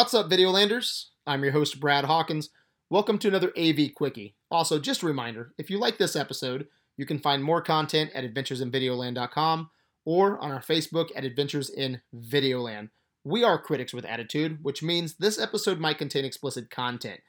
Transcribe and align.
What's 0.00 0.14
up, 0.14 0.30
Videolanders? 0.30 1.08
I'm 1.26 1.42
your 1.42 1.52
host, 1.52 1.78
Brad 1.78 2.06
Hawkins. 2.06 2.48
Welcome 2.88 3.18
to 3.18 3.28
another 3.28 3.52
AV 3.54 3.94
Quickie. 3.94 4.34
Also, 4.50 4.78
just 4.78 5.02
a 5.02 5.06
reminder 5.06 5.52
if 5.58 5.68
you 5.68 5.78
like 5.78 5.98
this 5.98 6.16
episode, 6.16 6.68
you 6.96 7.04
can 7.04 7.18
find 7.18 7.44
more 7.44 7.60
content 7.60 8.10
at 8.14 8.24
adventuresinvideoland.com 8.24 9.68
or 10.06 10.38
on 10.38 10.52
our 10.52 10.62
Facebook 10.62 11.10
at 11.14 11.26
Adventures 11.26 11.68
in 11.68 12.00
Videoland. 12.16 12.88
We 13.24 13.44
are 13.44 13.60
critics 13.60 13.92
with 13.92 14.06
attitude, 14.06 14.60
which 14.62 14.82
means 14.82 15.16
this 15.16 15.38
episode 15.38 15.78
might 15.78 15.98
contain 15.98 16.24
explicit 16.24 16.70
content. 16.70 17.20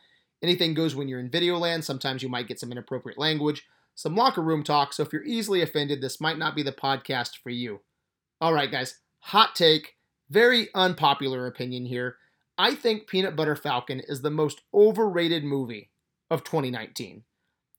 Anything 0.41 0.73
goes 0.73 0.95
when 0.95 1.09
you're 1.09 1.19
in 1.19 1.29
Videoland. 1.29 1.83
Sometimes 1.83 2.23
you 2.23 2.29
might 2.29 2.47
get 2.47 2.61
some 2.61 2.71
inappropriate 2.71 3.19
language, 3.19 3.65
some 3.95 4.15
locker 4.15 4.41
room 4.41 4.63
talk, 4.63 4.93
so 4.93 5.03
if 5.03 5.11
you're 5.11 5.25
easily 5.25 5.61
offended, 5.61 5.99
this 5.99 6.21
might 6.21 6.37
not 6.37 6.55
be 6.55 6.63
the 6.63 6.71
podcast 6.71 7.31
for 7.43 7.49
you. 7.49 7.81
All 8.39 8.53
right, 8.53 8.71
guys, 8.71 8.99
hot 9.19 9.55
take, 9.55 9.95
very 10.29 10.69
unpopular 10.73 11.47
opinion 11.47 11.85
here. 11.85 12.15
I 12.57 12.75
think 12.75 13.07
Peanut 13.07 13.35
Butter 13.35 13.55
Falcon 13.55 14.01
is 14.01 14.21
the 14.21 14.29
most 14.29 14.61
overrated 14.73 15.43
movie 15.43 15.91
of 16.29 16.43
2019. 16.43 17.23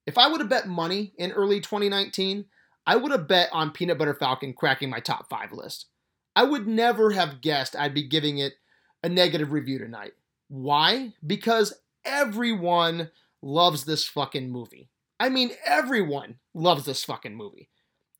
If 0.06 0.18
I 0.18 0.28
would 0.28 0.40
have 0.40 0.50
bet 0.50 0.66
money 0.66 1.12
in 1.16 1.32
early 1.32 1.60
2019, 1.60 2.46
I 2.86 2.96
would 2.96 3.12
have 3.12 3.28
bet 3.28 3.48
on 3.52 3.70
Peanut 3.70 3.98
Butter 3.98 4.14
Falcon 4.14 4.52
cracking 4.52 4.90
my 4.90 5.00
top 5.00 5.28
five 5.28 5.52
list. 5.52 5.86
I 6.34 6.44
would 6.44 6.66
never 6.66 7.12
have 7.12 7.40
guessed 7.40 7.77
I'd 7.77 7.94
be 7.94 8.08
giving 8.08 8.38
it 8.38 8.54
a 9.02 9.08
negative 9.08 9.52
review 9.52 9.78
tonight. 9.78 10.12
Why? 10.48 11.12
Because 11.24 11.74
everyone 12.04 13.10
loves 13.41 13.84
this 13.84 14.06
fucking 14.06 14.50
movie. 14.50 14.88
I 15.20 15.28
mean, 15.28 15.50
everyone 15.64 16.36
loves 16.54 16.84
this 16.84 17.04
fucking 17.04 17.36
movie. 17.36 17.68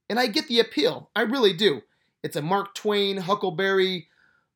And 0.09 0.21
I 0.21 0.27
get 0.27 0.47
the 0.49 0.61
appeal. 0.61 1.11
I 1.17 1.23
really 1.23 1.53
do. 1.53 1.83
It's 2.23 2.37
a 2.37 2.43
Mark 2.43 2.75
Twain, 2.75 3.17
Huckleberry 3.17 4.09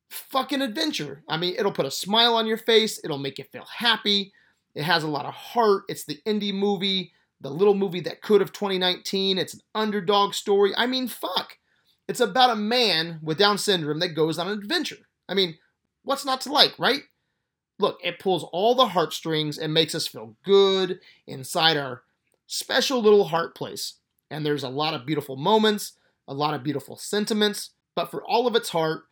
fucking 0.09 0.61
adventure. 0.61 1.23
I 1.27 1.37
mean, 1.37 1.55
it'll 1.57 1.71
put 1.71 1.85
a 1.85 1.91
smile 1.91 2.35
on 2.35 2.47
your 2.47 2.57
face, 2.57 2.99
it'll 3.03 3.17
make 3.17 3.37
you 3.37 3.45
feel 3.45 3.65
happy. 3.77 4.33
It 4.75 4.83
has 4.83 5.03
a 5.03 5.07
lot 5.07 5.25
of 5.25 5.33
heart. 5.33 5.83
It's 5.89 6.03
the 6.03 6.19
indie 6.27 6.53
movie, 6.53 7.11
the 7.41 7.49
little 7.49 7.73
movie 7.73 8.01
that 8.01 8.21
could 8.21 8.41
of 8.41 8.53
2019. 8.53 9.37
It's 9.37 9.55
an 9.55 9.61
underdog 9.73 10.33
story. 10.35 10.71
I 10.77 10.85
mean, 10.85 11.07
fuck. 11.07 11.57
It's 12.07 12.19
about 12.19 12.51
a 12.51 12.55
man 12.55 13.19
with 13.23 13.39
Down 13.39 13.57
syndrome 13.57 13.99
that 13.99 14.15
goes 14.15 14.37
on 14.37 14.47
an 14.47 14.57
adventure. 14.57 15.07
I 15.27 15.33
mean, 15.33 15.57
what's 16.03 16.25
not 16.25 16.41
to 16.41 16.51
like, 16.51 16.77
right? 16.77 17.01
Look, 17.79 17.99
it 18.03 18.19
pulls 18.19 18.43
all 18.51 18.75
the 18.75 18.87
heartstrings 18.87 19.57
and 19.57 19.73
makes 19.73 19.93
us 19.93 20.07
feel 20.07 20.35
good 20.43 20.99
inside 21.25 21.75
our 21.75 22.03
special 22.45 23.01
little 23.01 23.25
heart 23.25 23.55
place. 23.55 23.95
And 24.29 24.45
there's 24.45 24.63
a 24.63 24.69
lot 24.69 24.93
of 24.93 25.05
beautiful 25.05 25.35
moments, 25.35 25.93
a 26.27 26.33
lot 26.33 26.53
of 26.53 26.63
beautiful 26.63 26.97
sentiments, 26.97 27.71
but 27.95 28.09
for 28.09 28.23
all 28.23 28.47
of 28.47 28.55
its 28.55 28.69
heart, 28.69 29.03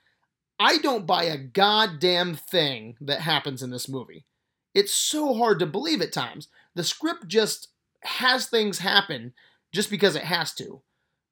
I 0.60 0.78
don't 0.78 1.06
buy 1.06 1.26
a 1.26 1.38
goddamn 1.38 2.36
thing 2.36 2.96
that 3.02 3.22
happens 3.22 3.62
in 3.62 3.72
this 3.72 3.90
movie. 3.90 4.26
It's 4.74 4.94
so 4.94 5.34
hard 5.34 5.60
to 5.60 5.66
believe 5.66 6.02
at 6.02 6.14
times. 6.14 6.48
The 6.76 6.84
script 6.84 7.28
just 7.28 7.70
has 8.02 8.48
things 8.48 8.80
happen 8.80 9.34
just 9.74 9.90
because 9.90 10.16
it 10.16 10.24
has 10.24 10.54
to. 10.56 10.82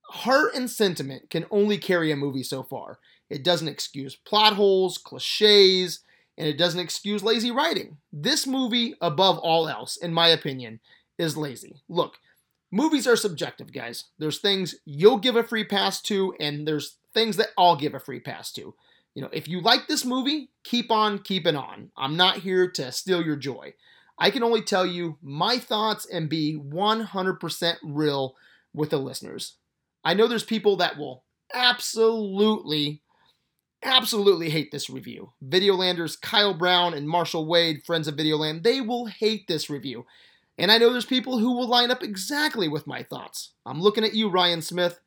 Heart 0.09 0.55
and 0.55 0.69
sentiment 0.69 1.29
can 1.29 1.45
only 1.51 1.77
carry 1.77 2.11
a 2.11 2.15
movie 2.15 2.43
so 2.43 2.63
far. 2.63 2.99
It 3.29 3.43
doesn't 3.43 3.67
excuse 3.67 4.15
plot 4.15 4.53
holes, 4.53 4.97
cliches, 4.97 6.01
and 6.37 6.47
it 6.47 6.57
doesn't 6.57 6.79
excuse 6.79 7.23
lazy 7.23 7.51
writing. 7.51 7.97
This 8.11 8.45
movie, 8.45 8.95
above 9.01 9.37
all 9.39 9.69
else, 9.69 9.97
in 9.97 10.13
my 10.13 10.27
opinion, 10.27 10.79
is 11.17 11.37
lazy. 11.37 11.81
Look, 11.87 12.17
movies 12.71 13.07
are 13.07 13.15
subjective, 13.15 13.71
guys. 13.71 14.05
There's 14.17 14.39
things 14.39 14.75
you'll 14.85 15.17
give 15.17 15.35
a 15.35 15.43
free 15.43 15.63
pass 15.63 16.01
to, 16.03 16.33
and 16.39 16.67
there's 16.67 16.97
things 17.13 17.37
that 17.37 17.49
I'll 17.57 17.75
give 17.75 17.93
a 17.93 17.99
free 17.99 18.19
pass 18.19 18.51
to. 18.53 18.73
You 19.15 19.21
know, 19.21 19.29
if 19.31 19.47
you 19.47 19.61
like 19.61 19.87
this 19.87 20.05
movie, 20.05 20.49
keep 20.63 20.91
on 20.91 21.19
keeping 21.19 21.55
on. 21.55 21.91
I'm 21.95 22.17
not 22.17 22.37
here 22.37 22.69
to 22.71 22.91
steal 22.91 23.23
your 23.23 23.35
joy. 23.35 23.73
I 24.17 24.31
can 24.31 24.43
only 24.43 24.61
tell 24.61 24.85
you 24.85 25.17
my 25.21 25.57
thoughts 25.57 26.05
and 26.05 26.29
be 26.29 26.59
100% 26.59 27.75
real 27.83 28.35
with 28.73 28.89
the 28.89 28.97
listeners. 28.97 29.55
I 30.03 30.13
know 30.13 30.27
there's 30.27 30.43
people 30.43 30.77
that 30.77 30.97
will 30.97 31.23
absolutely, 31.53 33.01
absolutely 33.83 34.49
hate 34.49 34.71
this 34.71 34.89
review. 34.89 35.33
Videolanders 35.47 36.19
Kyle 36.19 36.53
Brown 36.53 36.93
and 36.93 37.07
Marshall 37.07 37.45
Wade, 37.45 37.83
friends 37.83 38.07
of 38.07 38.15
Videoland, 38.15 38.63
they 38.63 38.81
will 38.81 39.05
hate 39.05 39.47
this 39.47 39.69
review. 39.69 40.05
And 40.57 40.71
I 40.71 40.77
know 40.77 40.91
there's 40.91 41.05
people 41.05 41.39
who 41.39 41.53
will 41.53 41.67
line 41.67 41.89
up 41.89 42.03
exactly 42.03 42.67
with 42.67 42.85
my 42.85 43.03
thoughts. 43.03 43.53
I'm 43.65 43.81
looking 43.81 44.03
at 44.03 44.13
you, 44.13 44.29
Ryan 44.29 44.61
Smith. 44.61 44.99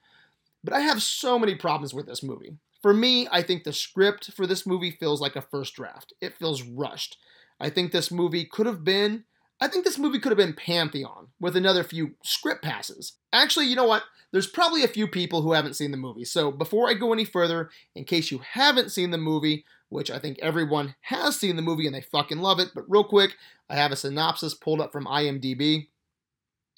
But 0.65 0.75
I 0.75 0.81
have 0.81 1.01
so 1.01 1.39
many 1.39 1.55
problems 1.55 1.95
with 1.95 2.07
this 2.07 2.25
movie. 2.25 2.57
For 2.87 2.95
me, 2.95 3.27
I 3.33 3.43
think 3.43 3.65
the 3.65 3.73
script 3.73 4.31
for 4.31 4.47
this 4.47 4.65
movie 4.65 4.93
feels 4.93 5.21
like 5.21 5.35
a 5.35 5.43
first 5.43 5.75
draft. 5.75 6.13
It 6.21 6.39
feels 6.39 6.63
rushed. 6.63 7.17
I 7.59 7.69
think 7.69 7.91
this 7.91 8.13
movie 8.13 8.45
could 8.45 8.67
have 8.67 8.85
been 8.85 9.25
I 9.61 9.67
think 9.67 9.85
this 9.85 9.99
movie 9.99 10.21
could 10.21 10.31
have 10.31 10.39
been 10.39 10.55
Pantheon 10.55 11.27
with 11.41 11.57
another 11.57 11.83
few 11.83 12.15
script 12.23 12.63
passes. 12.63 13.15
Actually, 13.33 13.67
you 13.67 13.75
know 13.75 13.87
what? 13.87 14.05
There's 14.31 14.47
probably 14.47 14.85
a 14.85 14.89
few 14.89 15.09
people 15.09 15.43
who 15.43 15.53
haven't 15.53 15.75
seen 15.75 15.91
the 15.91 15.97
movie. 15.97 16.25
So 16.25 16.53
before 16.53 16.89
I 16.89 16.95
go 16.95 17.13
any 17.13 17.25
further, 17.25 17.71
in 17.97 18.05
case 18.05 18.31
you 18.31 18.39
haven't 18.39 18.93
seen 18.93 19.11
the 19.11 19.19
movie, 19.19 19.65
which 19.89 20.09
I 20.09 20.21
think 20.21 20.39
everyone 20.41 20.95
has 21.01 21.41
seen 21.41 21.57
the 21.57 21.63
movie 21.63 21.87
and 21.87 21.95
they 21.95 22.03
fucking 22.03 22.39
love 22.39 22.61
it, 22.61 22.69
but 22.73 22.89
real 22.89 23.03
quick, 23.03 23.35
I 23.69 23.75
have 23.75 23.91
a 23.91 23.97
synopsis 23.97 24.55
pulled 24.55 24.81
up 24.81 24.93
from 24.93 25.07
IMDb. 25.07 25.89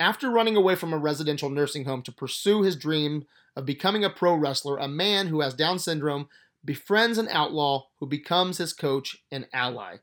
After 0.00 0.30
running 0.30 0.56
away 0.56 0.76
from 0.76 0.92
a 0.92 0.98
residential 0.98 1.50
nursing 1.50 1.84
home 1.84 2.02
to 2.02 2.12
pursue 2.12 2.62
his 2.62 2.76
dream 2.76 3.26
of 3.56 3.66
becoming 3.66 4.04
a 4.04 4.10
pro 4.10 4.34
wrestler, 4.34 4.78
a 4.78 4.86
man 4.86 5.26
who 5.26 5.40
has 5.40 5.54
Down 5.54 5.78
syndrome 5.78 6.28
befriends 6.64 7.18
an 7.18 7.28
outlaw 7.30 7.86
who 7.98 8.06
becomes 8.06 8.58
his 8.58 8.72
coach 8.72 9.16
and 9.32 9.46
ally. 9.52 9.96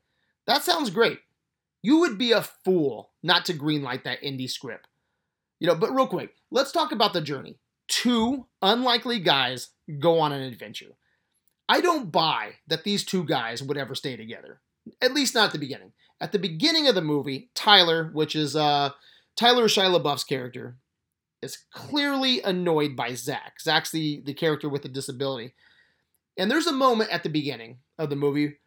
That 0.47 0.63
sounds 0.63 0.89
great. 0.89 1.19
You 1.81 1.99
would 1.99 2.17
be 2.17 2.31
a 2.31 2.41
fool 2.41 3.11
not 3.23 3.45
to 3.45 3.53
greenlight 3.53 4.03
that 4.03 4.21
indie 4.21 4.49
script. 4.49 4.87
You 5.59 5.67
know, 5.67 5.75
but 5.75 5.93
real 5.93 6.07
quick, 6.07 6.33
let's 6.51 6.71
talk 6.71 6.91
about 6.91 7.13
the 7.13 7.21
journey. 7.21 7.57
Two 7.87 8.47
unlikely 8.61 9.19
guys 9.19 9.69
go 9.99 10.19
on 10.19 10.31
an 10.31 10.41
adventure. 10.41 10.95
I 11.69 11.81
don't 11.81 12.11
buy 12.11 12.55
that 12.67 12.83
these 12.83 13.03
two 13.03 13.23
guys 13.23 13.63
would 13.63 13.77
ever 13.77 13.95
stay 13.95 14.15
together. 14.15 14.59
At 15.01 15.13
least 15.13 15.35
not 15.35 15.45
at 15.45 15.51
the 15.53 15.59
beginning. 15.59 15.93
At 16.19 16.31
the 16.31 16.39
beginning 16.39 16.87
of 16.87 16.95
the 16.95 17.01
movie, 17.01 17.49
Tyler, 17.55 18.09
which 18.13 18.35
is 18.35 18.55
uh, 18.55 18.91
Tyler 19.35 19.65
Shia 19.65 19.99
LaBeouf's 19.99 20.23
character, 20.23 20.77
is 21.41 21.59
clearly 21.71 22.41
annoyed 22.41 22.95
by 22.95 23.13
Zach. 23.13 23.61
Zach's 23.61 23.91
the, 23.91 24.21
the 24.25 24.33
character 24.33 24.67
with 24.67 24.81
the 24.81 24.89
disability. 24.89 25.53
And 26.37 26.49
there's 26.49 26.67
a 26.67 26.73
moment 26.73 27.11
at 27.11 27.23
the 27.23 27.29
beginning 27.29 27.77
of 27.97 28.09
the 28.09 28.15
movie 28.15 28.57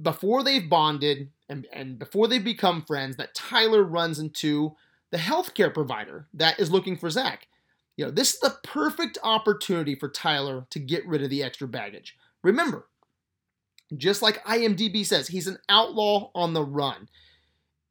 before 0.00 0.42
they've 0.42 0.68
bonded 0.68 1.30
and, 1.48 1.66
and 1.72 1.98
before 1.98 2.28
they've 2.28 2.42
become 2.42 2.82
friends 2.82 3.16
that 3.16 3.34
Tyler 3.34 3.82
runs 3.82 4.18
into 4.18 4.76
the 5.10 5.18
healthcare 5.18 5.72
provider 5.72 6.28
that 6.34 6.58
is 6.60 6.70
looking 6.70 6.96
for 6.96 7.10
Zach. 7.10 7.48
You 7.96 8.06
know, 8.06 8.10
this 8.10 8.34
is 8.34 8.40
the 8.40 8.56
perfect 8.62 9.18
opportunity 9.22 9.94
for 9.94 10.08
Tyler 10.08 10.66
to 10.70 10.78
get 10.78 11.06
rid 11.06 11.22
of 11.22 11.30
the 11.30 11.42
extra 11.42 11.68
baggage. 11.68 12.16
Remember, 12.42 12.86
just 13.96 14.22
like 14.22 14.44
IMDb 14.44 15.04
says, 15.04 15.28
he's 15.28 15.46
an 15.46 15.58
outlaw 15.68 16.30
on 16.34 16.54
the 16.54 16.64
run. 16.64 17.08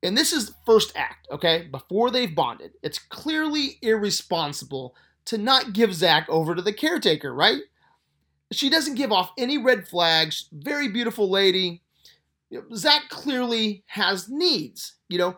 And 0.02 0.18
this 0.18 0.32
is 0.32 0.54
first 0.66 0.94
act, 0.96 1.28
okay? 1.30 1.68
Before 1.70 2.10
they've 2.10 2.34
bonded. 2.34 2.72
It's 2.82 3.00
clearly 3.00 3.78
irresponsible 3.82 4.96
to 5.26 5.38
not 5.38 5.74
give 5.74 5.94
Zach 5.94 6.28
over 6.30 6.56
to 6.56 6.62
the 6.62 6.74
caretaker, 6.74 7.34
right? 7.34 7.62
She 8.52 8.70
doesn't 8.70 8.96
give 8.96 9.12
off 9.12 9.32
any 9.38 9.58
red 9.58 9.88
flags. 9.88 10.48
Very 10.52 10.88
beautiful 10.88 11.30
lady. 11.30 11.84
Zach 12.74 13.10
clearly 13.10 13.84
has 13.88 14.30
needs. 14.30 14.94
You 15.08 15.18
know, 15.18 15.38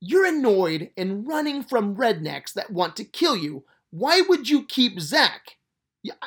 you're 0.00 0.26
annoyed 0.26 0.90
and 0.96 1.26
running 1.26 1.62
from 1.62 1.96
rednecks 1.96 2.52
that 2.54 2.72
want 2.72 2.96
to 2.96 3.04
kill 3.04 3.36
you. 3.36 3.64
Why 3.90 4.20
would 4.20 4.50
you 4.50 4.64
keep 4.64 5.00
Zach? 5.00 5.56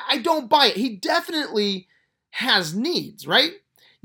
I 0.08 0.18
don't 0.18 0.48
buy 0.48 0.68
it. 0.68 0.76
He 0.76 0.96
definitely 0.96 1.88
has 2.30 2.74
needs, 2.74 3.26
right? 3.26 3.52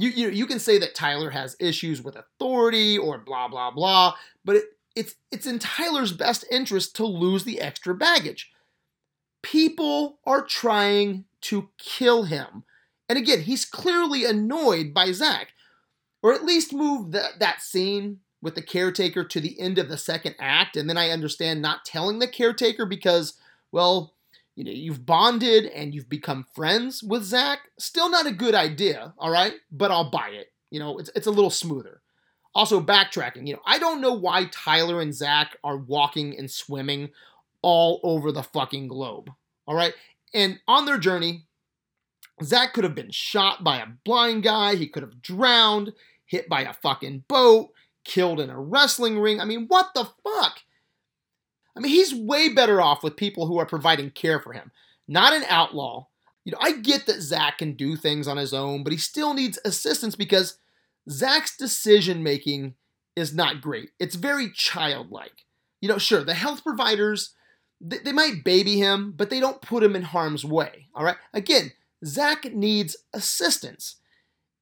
You, 0.01 0.09
you, 0.09 0.29
you 0.29 0.47
can 0.47 0.57
say 0.57 0.79
that 0.79 0.95
Tyler 0.95 1.29
has 1.29 1.55
issues 1.59 2.01
with 2.01 2.15
authority 2.15 2.97
or 2.97 3.19
blah, 3.19 3.47
blah, 3.47 3.69
blah, 3.69 4.15
but 4.43 4.55
it, 4.55 4.63
it's, 4.95 5.15
it's 5.31 5.45
in 5.45 5.59
Tyler's 5.59 6.11
best 6.11 6.43
interest 6.49 6.95
to 6.95 7.05
lose 7.05 7.43
the 7.43 7.61
extra 7.61 7.93
baggage. 7.93 8.51
People 9.43 10.17
are 10.25 10.43
trying 10.43 11.25
to 11.41 11.69
kill 11.77 12.23
him. 12.23 12.63
And 13.07 13.19
again, 13.19 13.41
he's 13.41 13.63
clearly 13.63 14.25
annoyed 14.25 14.91
by 14.91 15.11
Zach. 15.11 15.49
Or 16.23 16.33
at 16.33 16.45
least 16.45 16.73
move 16.73 17.11
that, 17.11 17.37
that 17.37 17.61
scene 17.61 18.21
with 18.41 18.55
the 18.55 18.63
caretaker 18.63 19.23
to 19.23 19.39
the 19.39 19.59
end 19.59 19.77
of 19.77 19.87
the 19.87 19.99
second 19.99 20.33
act. 20.39 20.75
And 20.75 20.89
then 20.89 20.97
I 20.97 21.11
understand 21.11 21.61
not 21.61 21.85
telling 21.85 22.17
the 22.17 22.27
caretaker 22.27 22.87
because, 22.87 23.33
well, 23.71 24.15
you 24.55 24.63
know, 24.63 24.71
you've 24.71 25.05
bonded 25.05 25.65
and 25.65 25.93
you've 25.93 26.09
become 26.09 26.45
friends 26.53 27.01
with 27.01 27.23
Zach. 27.23 27.59
Still 27.79 28.09
not 28.09 28.27
a 28.27 28.31
good 28.31 28.55
idea, 28.55 29.13
all 29.17 29.31
right? 29.31 29.53
But 29.71 29.91
I'll 29.91 30.11
buy 30.11 30.29
it. 30.29 30.47
You 30.69 30.79
know, 30.79 30.97
it's, 30.97 31.09
it's 31.15 31.27
a 31.27 31.31
little 31.31 31.49
smoother. 31.49 32.01
Also, 32.53 32.81
backtracking, 32.81 33.47
you 33.47 33.53
know, 33.53 33.61
I 33.65 33.79
don't 33.79 34.01
know 34.01 34.13
why 34.13 34.45
Tyler 34.45 34.99
and 34.99 35.13
Zach 35.13 35.57
are 35.63 35.77
walking 35.77 36.37
and 36.37 36.51
swimming 36.51 37.09
all 37.61 38.01
over 38.03 38.31
the 38.31 38.43
fucking 38.43 38.89
globe, 38.89 39.29
all 39.65 39.75
right? 39.75 39.93
And 40.33 40.59
on 40.67 40.85
their 40.85 40.97
journey, 40.97 41.45
Zach 42.43 42.73
could 42.73 42.83
have 42.83 42.95
been 42.95 43.11
shot 43.11 43.63
by 43.63 43.77
a 43.77 43.87
blind 44.03 44.43
guy. 44.43 44.75
He 44.75 44.87
could 44.87 45.03
have 45.03 45.21
drowned. 45.21 45.93
hit 46.25 46.47
by 46.47 46.61
a 46.61 46.73
fucking 46.73 47.25
boat, 47.27 47.69
killed 48.05 48.39
in 48.39 48.49
a 48.49 48.59
wrestling 48.59 49.19
ring. 49.19 49.39
I 49.39 49.45
mean, 49.45 49.65
what 49.67 49.89
the 49.93 50.05
fuck? 50.23 50.59
I 51.75 51.79
mean, 51.79 51.91
he's 51.91 52.13
way 52.13 52.49
better 52.49 52.81
off 52.81 53.03
with 53.03 53.15
people 53.15 53.47
who 53.47 53.57
are 53.57 53.65
providing 53.65 54.11
care 54.11 54.39
for 54.39 54.53
him, 54.53 54.71
not 55.07 55.33
an 55.33 55.43
outlaw. 55.47 56.07
You 56.43 56.51
know, 56.51 56.57
I 56.61 56.73
get 56.73 57.05
that 57.05 57.21
Zach 57.21 57.59
can 57.59 57.73
do 57.73 57.95
things 57.95 58.27
on 58.27 58.37
his 58.37 58.53
own, 58.53 58.83
but 58.83 58.93
he 58.93 58.97
still 58.97 59.33
needs 59.33 59.59
assistance 59.63 60.15
because 60.15 60.57
Zach's 61.09 61.55
decision 61.55 62.23
making 62.23 62.75
is 63.15 63.33
not 63.33 63.61
great. 63.61 63.89
It's 63.99 64.15
very 64.15 64.51
childlike. 64.51 65.45
You 65.81 65.89
know, 65.89 65.97
sure, 65.97 66.23
the 66.23 66.33
health 66.33 66.63
providers, 66.63 67.33
they, 67.79 67.99
they 67.99 68.11
might 68.11 68.43
baby 68.43 68.77
him, 68.77 69.13
but 69.15 69.29
they 69.29 69.39
don't 69.39 69.61
put 69.61 69.83
him 69.83 69.95
in 69.95 70.03
harm's 70.03 70.45
way. 70.45 70.87
All 70.95 71.03
right? 71.03 71.17
Again, 71.33 71.71
Zach 72.05 72.45
needs 72.53 72.97
assistance. 73.13 73.97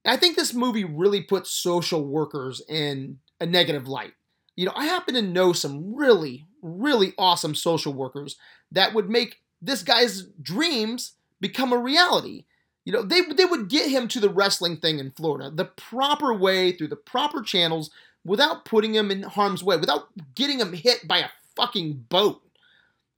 I 0.05 0.17
think 0.17 0.35
this 0.35 0.53
movie 0.53 0.85
really 0.85 1.21
puts 1.21 1.49
social 1.49 2.05
workers 2.05 2.61
in 2.67 3.19
a 3.39 3.45
negative 3.45 3.87
light. 3.87 4.13
You 4.55 4.65
know, 4.65 4.73
I 4.75 4.85
happen 4.85 5.13
to 5.15 5.21
know 5.21 5.53
some 5.53 5.95
really, 5.95 6.47
really 6.61 7.13
awesome 7.17 7.55
social 7.55 7.93
workers 7.93 8.37
that 8.71 8.93
would 8.93 9.09
make 9.09 9.37
this 9.61 9.83
guy's 9.83 10.23
dreams 10.41 11.13
become 11.41 11.73
a 11.73 11.77
reality. 11.77 12.45
You 12.85 12.93
know, 12.93 13.03
they, 13.03 13.21
they 13.21 13.45
would 13.45 13.69
get 13.69 13.89
him 13.89 14.07
to 14.09 14.19
the 14.19 14.29
wrestling 14.29 14.77
thing 14.77 14.99
in 14.99 15.11
Florida 15.11 15.51
the 15.51 15.65
proper 15.65 16.33
way, 16.33 16.71
through 16.71 16.87
the 16.87 16.95
proper 16.95 17.41
channels, 17.41 17.91
without 18.25 18.65
putting 18.65 18.95
him 18.95 19.11
in 19.11 19.23
harm's 19.23 19.63
way, 19.63 19.77
without 19.77 20.07
getting 20.35 20.59
him 20.59 20.73
hit 20.73 21.07
by 21.07 21.19
a 21.19 21.29
fucking 21.55 22.05
boat. 22.09 22.41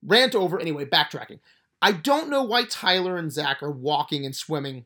Rant 0.04 0.36
over, 0.36 0.60
anyway, 0.60 0.86
backtracking. 0.86 1.40
I 1.82 1.92
don't 1.92 2.30
know 2.30 2.44
why 2.44 2.66
Tyler 2.66 3.18
and 3.18 3.32
Zach 3.32 3.64
are 3.64 3.72
walking 3.72 4.26
and 4.26 4.36
swimming 4.36 4.86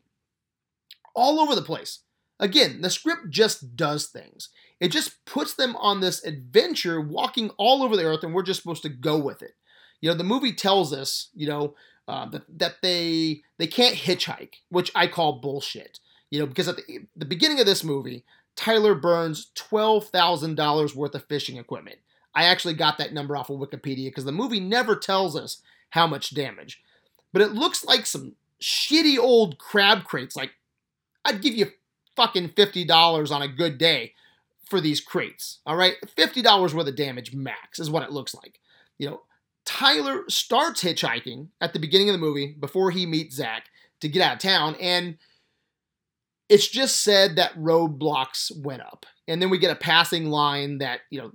all 1.14 1.40
over 1.40 1.54
the 1.54 1.62
place. 1.62 2.00
Again, 2.38 2.82
the 2.82 2.90
script 2.90 3.30
just 3.30 3.76
does 3.76 4.06
things. 4.06 4.50
It 4.78 4.88
just 4.88 5.24
puts 5.24 5.54
them 5.54 5.74
on 5.76 6.00
this 6.00 6.22
adventure 6.24 7.00
walking 7.00 7.50
all 7.56 7.82
over 7.82 7.96
the 7.96 8.04
earth, 8.04 8.22
and 8.22 8.34
we're 8.34 8.42
just 8.42 8.60
supposed 8.60 8.82
to 8.82 8.90
go 8.90 9.16
with 9.16 9.42
it. 9.42 9.54
You 10.00 10.10
know, 10.10 10.16
the 10.16 10.24
movie 10.24 10.52
tells 10.52 10.92
us, 10.92 11.30
you 11.34 11.48
know, 11.48 11.74
uh, 12.08 12.28
that, 12.28 12.42
that 12.58 12.74
they 12.82 13.42
they 13.58 13.66
can't 13.66 13.96
hitchhike, 13.96 14.56
which 14.68 14.92
I 14.94 15.06
call 15.06 15.40
bullshit. 15.40 15.98
You 16.30 16.40
know, 16.40 16.46
because 16.46 16.68
at 16.68 16.76
the, 16.76 17.00
the 17.16 17.24
beginning 17.24 17.60
of 17.60 17.66
this 17.66 17.82
movie, 17.82 18.24
Tyler 18.54 18.94
burns 18.94 19.50
twelve 19.54 20.08
thousand 20.08 20.56
dollars 20.56 20.94
worth 20.94 21.14
of 21.14 21.24
fishing 21.24 21.56
equipment. 21.56 21.98
I 22.34 22.44
actually 22.44 22.74
got 22.74 22.98
that 22.98 23.14
number 23.14 23.36
off 23.36 23.48
of 23.48 23.58
Wikipedia 23.58 24.08
because 24.08 24.26
the 24.26 24.32
movie 24.32 24.60
never 24.60 24.94
tells 24.94 25.34
us 25.34 25.62
how 25.90 26.06
much 26.06 26.34
damage, 26.34 26.82
but 27.32 27.40
it 27.40 27.52
looks 27.52 27.84
like 27.84 28.04
some 28.04 28.34
shitty 28.60 29.18
old 29.18 29.56
crab 29.58 30.04
crates. 30.04 30.36
Like 30.36 30.52
I'd 31.24 31.42
give 31.42 31.54
you 31.54 31.70
fucking 32.16 32.50
fifty 32.50 32.84
dollars 32.84 33.30
on 33.30 33.42
a 33.42 33.48
good 33.48 33.78
day 33.78 34.14
for 34.64 34.80
these 34.80 35.00
crates. 35.00 35.60
All 35.66 35.76
right, 35.76 35.94
fifty 36.16 36.42
dollars 36.42 36.74
worth 36.74 36.88
of 36.88 36.96
damage 36.96 37.34
max 37.34 37.78
is 37.78 37.90
what 37.90 38.02
it 38.02 38.12
looks 38.12 38.34
like. 38.34 38.60
You 38.98 39.10
know, 39.10 39.22
Tyler 39.64 40.24
starts 40.28 40.82
hitchhiking 40.82 41.48
at 41.60 41.72
the 41.72 41.78
beginning 41.78 42.08
of 42.08 42.14
the 42.14 42.18
movie 42.18 42.56
before 42.58 42.90
he 42.90 43.06
meets 43.06 43.36
Zach 43.36 43.66
to 44.00 44.08
get 44.08 44.22
out 44.22 44.34
of 44.34 44.38
town, 44.38 44.76
and 44.80 45.18
it's 46.48 46.68
just 46.68 47.02
said 47.02 47.36
that 47.36 47.56
roadblocks 47.56 48.56
went 48.62 48.82
up. 48.82 49.06
And 49.28 49.42
then 49.42 49.50
we 49.50 49.58
get 49.58 49.72
a 49.72 49.76
passing 49.76 50.26
line 50.26 50.78
that, 50.78 51.00
you 51.10 51.20
know, 51.20 51.32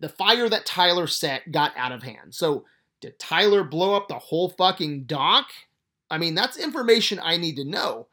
the 0.00 0.08
fire 0.08 0.48
that 0.48 0.66
Tyler 0.66 1.06
set 1.06 1.52
got 1.52 1.72
out 1.76 1.92
of 1.92 2.02
hand. 2.02 2.34
So, 2.34 2.64
did 3.00 3.18
Tyler 3.20 3.62
blow 3.62 3.94
up 3.94 4.08
the 4.08 4.18
whole 4.18 4.48
fucking 4.50 5.04
dock? 5.04 5.46
I 6.10 6.18
mean, 6.18 6.34
that's 6.34 6.56
information 6.56 7.20
I 7.22 7.36
need 7.36 7.54
to 7.56 7.64
know. 7.64 8.08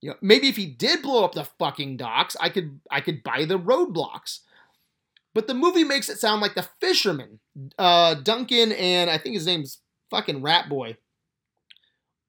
You 0.00 0.10
know, 0.10 0.16
maybe 0.22 0.48
if 0.48 0.56
he 0.56 0.66
did 0.66 1.02
blow 1.02 1.24
up 1.24 1.32
the 1.34 1.44
fucking 1.44 1.96
docks, 1.96 2.36
I 2.40 2.48
could 2.48 2.80
I 2.90 3.00
could 3.00 3.22
buy 3.22 3.44
the 3.44 3.58
roadblocks. 3.58 4.40
But 5.34 5.46
the 5.46 5.54
movie 5.54 5.84
makes 5.84 6.08
it 6.08 6.18
sound 6.18 6.40
like 6.40 6.54
the 6.54 6.68
fishermen, 6.80 7.38
uh, 7.78 8.14
Duncan 8.14 8.72
and 8.72 9.08
I 9.08 9.16
think 9.18 9.34
his 9.34 9.46
name's 9.46 9.78
fucking 10.10 10.42
Rat 10.42 10.68
Boy, 10.68 10.96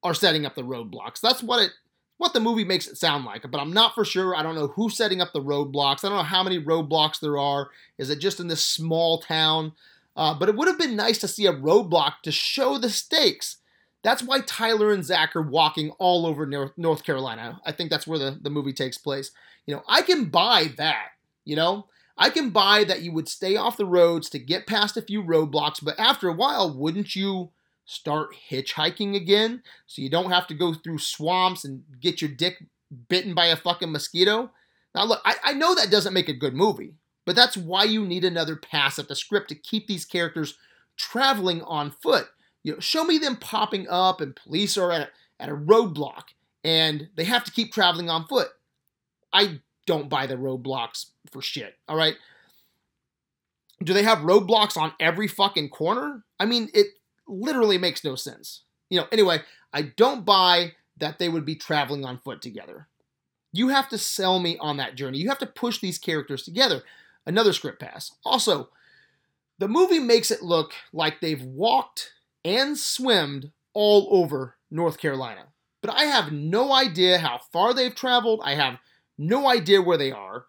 are 0.04 0.14
setting 0.14 0.46
up 0.46 0.56
the 0.56 0.64
roadblocks. 0.64 1.20
That's 1.22 1.42
what 1.42 1.62
it 1.62 1.72
what 2.18 2.34
the 2.34 2.40
movie 2.40 2.64
makes 2.64 2.88
it 2.88 2.98
sound 2.98 3.26
like, 3.26 3.50
but 3.50 3.60
I'm 3.60 3.74
not 3.74 3.96
for 3.96 4.06
sure. 4.06 4.36
I 4.36 4.44
don't 4.44 4.54
know 4.54 4.68
who's 4.68 4.96
setting 4.96 5.22
up 5.22 5.34
the 5.34 5.42
roadblocks. 5.42 6.06
I 6.06 6.10
don't 6.10 6.18
know 6.18 6.24
how 6.24 6.44
many 6.44 6.60
roadblocks 6.60 7.20
there 7.20 7.40
are. 7.40 7.70
Is 7.98 8.12
it 8.12 8.20
just 8.20 8.40
in 8.40 8.48
this 8.48 8.64
small 8.64 9.22
town? 9.22 9.72
Uh, 10.16 10.36
but 10.38 10.48
it 10.48 10.56
would 10.56 10.68
have 10.68 10.78
been 10.78 10.96
nice 10.96 11.18
to 11.20 11.28
see 11.28 11.48
a 11.48 11.54
roadblock 11.54 12.22
to 12.24 12.32
show 12.32 12.78
the 12.78 12.92
stakes. 12.92 13.58
That's 14.04 14.24
why 14.24 14.42
Tyler 14.42 14.92
and 14.92 15.06
Zach 15.06 15.36
are 15.36 15.42
walking 15.42 15.92
all 16.00 16.26
over 16.26 16.46
North 16.76 17.04
Carolina. 17.04 17.62
I 17.66 17.72
think 17.72 17.90
that's 17.90 18.08
where 18.08 18.18
the, 18.18 18.38
the 18.42 18.50
movie 18.50 18.74
takes 18.74 18.98
place. 18.98 19.32
You 19.66 19.76
know, 19.76 19.84
I 19.88 20.02
can 20.02 20.26
buy 20.26 20.72
that. 20.78 21.10
You 21.46 21.56
know, 21.56 21.88
I 22.18 22.30
can 22.30 22.50
buy 22.50 22.84
that 22.84 23.02
you 23.02 23.12
would 23.14 23.28
stay 23.28 23.56
off 23.56 23.78
the 23.78 23.86
roads 23.86 24.30
to 24.30 24.40
get 24.40 24.68
past 24.68 24.98
a 24.98 25.02
few 25.02 25.24
roadblocks, 25.24 25.84
but 25.84 26.00
after 26.00 26.28
a 26.28 26.34
while, 26.34 26.76
wouldn't 26.76 27.16
you 27.16 27.52
start 27.86 28.30
hitchhiking 28.50 29.16
again 29.16 29.64
so 29.88 30.02
you 30.02 30.10
don't 30.10 30.32
have 30.32 30.48
to 30.48 30.54
go 30.54 30.74
through 30.74 31.00
swamps 31.00 31.66
and 31.66 31.84
get 32.00 32.22
your 32.22 32.32
dick 32.32 32.64
bitten 33.10 33.34
by 33.34 33.48
a 33.48 33.56
fucking 33.56 33.92
mosquito? 33.92 34.52
Now, 34.94 35.06
look, 35.06 35.22
I, 35.26 35.36
I 35.44 35.54
know 35.54 35.74
that 35.76 35.92
doesn't 35.92 36.14
make 36.14 36.30
a 36.30 36.34
good 36.34 36.54
movie, 36.54 36.96
but 37.26 37.36
that's 37.36 37.58
why 37.58 37.86
you 37.86 38.06
need 38.06 38.24
another 38.24 38.56
pass 38.56 39.00
at 39.00 39.08
the 39.08 39.16
script 39.16 39.50
to 39.50 39.56
keep 39.56 39.88
these 39.88 40.06
characters 40.06 40.58
traveling 40.98 41.62
on 41.64 41.92
foot. 41.92 42.28
You 42.64 42.74
know, 42.74 42.80
show 42.80 43.04
me 43.04 43.18
them 43.18 43.38
popping 43.38 43.88
up 43.90 44.22
and 44.22 44.36
police 44.36 44.78
are 44.78 44.92
at 44.92 45.02
a, 45.02 45.10
at 45.44 45.50
a 45.50 45.56
roadblock 45.56 46.24
and 46.64 47.10
they 47.16 47.24
have 47.24 47.44
to 47.46 47.52
keep 47.52 47.74
traveling 47.74 48.10
on 48.10 48.28
foot. 48.28 48.50
I 49.34 49.62
don't 49.88 50.10
buy 50.10 50.28
the 50.28 50.36
roadblocks 50.36 51.08
for 51.32 51.42
shit. 51.42 51.76
All 51.88 51.98
right. 51.98 52.16
Do 53.84 53.94
they 53.94 54.04
have 54.04 54.20
roadblocks 54.20 54.78
on 54.78 54.94
every 55.00 55.28
fucking 55.28 55.70
corner? 55.70 56.24
I 56.40 56.46
mean, 56.46 56.70
it 56.74 56.88
literally 57.28 57.78
makes 57.78 58.04
no 58.04 58.16
sense. 58.16 58.64
You 58.90 59.00
know, 59.00 59.08
anyway, 59.12 59.42
I 59.74 59.84
don't 59.84 60.26
buy 60.26 60.74
that 60.98 61.18
they 61.18 61.30
would 61.30 61.46
be 61.46 61.56
traveling 61.56 62.06
on 62.06 62.20
foot 62.20 62.42
together. 62.42 62.88
You 63.54 63.70
have 63.70 63.90
to 63.90 63.98
sell 63.98 64.40
me 64.40 64.58
on 64.60 64.78
that 64.78 64.96
journey. 64.96 65.18
You 65.18 65.30
have 65.30 65.40
to 65.40 65.46
push 65.46 65.80
these 65.80 65.98
characters 65.98 66.44
together. 66.44 66.84
Another 67.26 67.54
script 67.54 67.80
pass. 67.80 68.12
Also, 68.24 68.70
the 69.58 69.68
movie 69.68 70.00
makes 70.00 70.32
it 70.32 70.42
look 70.42 70.74
like 70.94 71.20
they've 71.20 71.42
walked 71.42 72.12
and 72.44 72.78
swimmed 72.78 73.52
all 73.74 74.08
over 74.12 74.58
North 74.70 74.98
Carolina. 74.98 75.48
But 75.82 75.94
I 75.94 76.04
have 76.04 76.32
no 76.32 76.74
idea 76.74 77.20
how 77.20 77.40
far 77.52 77.74
they've 77.74 77.94
traveled. 77.94 78.42
I 78.44 78.56
have 78.56 78.78
no 79.18 79.50
idea 79.50 79.82
where 79.82 79.98
they 79.98 80.12
are. 80.12 80.46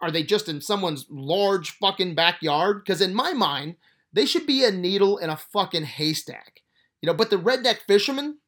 Are 0.00 0.10
they 0.10 0.22
just 0.22 0.48
in 0.48 0.60
someone's 0.60 1.06
large 1.10 1.70
fucking 1.70 2.14
backyard? 2.14 2.84
Because 2.84 3.00
in 3.00 3.14
my 3.14 3.32
mind, 3.32 3.76
they 4.12 4.26
should 4.26 4.46
be 4.46 4.64
a 4.64 4.70
needle 4.70 5.18
in 5.18 5.30
a 5.30 5.36
fucking 5.36 5.84
haystack. 5.84 6.62
You 7.00 7.06
know, 7.06 7.14
but 7.14 7.30
the 7.30 7.36
redneck 7.36 7.78
fishermen, 7.86 8.38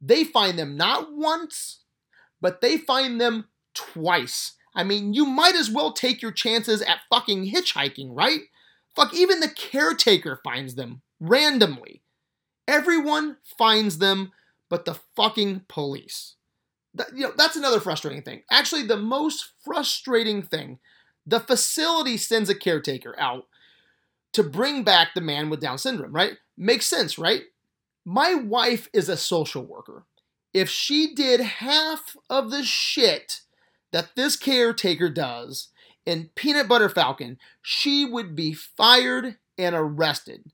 they 0.00 0.24
find 0.24 0.58
them 0.58 0.76
not 0.76 1.12
once, 1.12 1.84
but 2.40 2.60
they 2.60 2.76
find 2.76 3.20
them 3.20 3.46
twice. 3.74 4.54
I 4.74 4.84
mean, 4.84 5.14
you 5.14 5.24
might 5.24 5.54
as 5.54 5.70
well 5.70 5.92
take 5.92 6.20
your 6.20 6.32
chances 6.32 6.82
at 6.82 7.00
fucking 7.10 7.50
hitchhiking, 7.50 8.08
right? 8.10 8.40
Fuck, 8.94 9.14
even 9.14 9.40
the 9.40 9.48
caretaker 9.48 10.40
finds 10.44 10.74
them 10.74 11.02
randomly. 11.18 12.02
Everyone 12.68 13.36
finds 13.58 13.98
them 13.98 14.32
but 14.68 14.84
the 14.84 14.98
fucking 15.14 15.62
police. 15.68 16.34
That, 16.94 17.08
you 17.14 17.24
know, 17.24 17.32
that's 17.36 17.56
another 17.56 17.80
frustrating 17.80 18.22
thing. 18.22 18.42
Actually, 18.50 18.82
the 18.82 18.96
most 18.96 19.52
frustrating 19.64 20.42
thing, 20.42 20.78
the 21.26 21.40
facility 21.40 22.16
sends 22.16 22.48
a 22.48 22.54
caretaker 22.54 23.14
out 23.18 23.44
to 24.32 24.42
bring 24.42 24.82
back 24.82 25.08
the 25.14 25.20
man 25.20 25.50
with 25.50 25.60
Down 25.60 25.78
syndrome, 25.78 26.12
right? 26.12 26.34
Makes 26.56 26.86
sense, 26.86 27.18
right? 27.18 27.42
My 28.04 28.34
wife 28.34 28.88
is 28.92 29.08
a 29.08 29.16
social 29.16 29.62
worker. 29.62 30.04
If 30.54 30.68
she 30.70 31.14
did 31.14 31.40
half 31.40 32.16
of 32.30 32.50
the 32.50 32.62
shit 32.62 33.42
that 33.92 34.10
this 34.16 34.36
caretaker 34.36 35.10
does 35.10 35.68
in 36.06 36.30
Peanut 36.34 36.68
Butter 36.68 36.88
Falcon, 36.88 37.38
she 37.60 38.04
would 38.04 38.34
be 38.34 38.52
fired 38.52 39.36
and 39.58 39.74
arrested. 39.74 40.52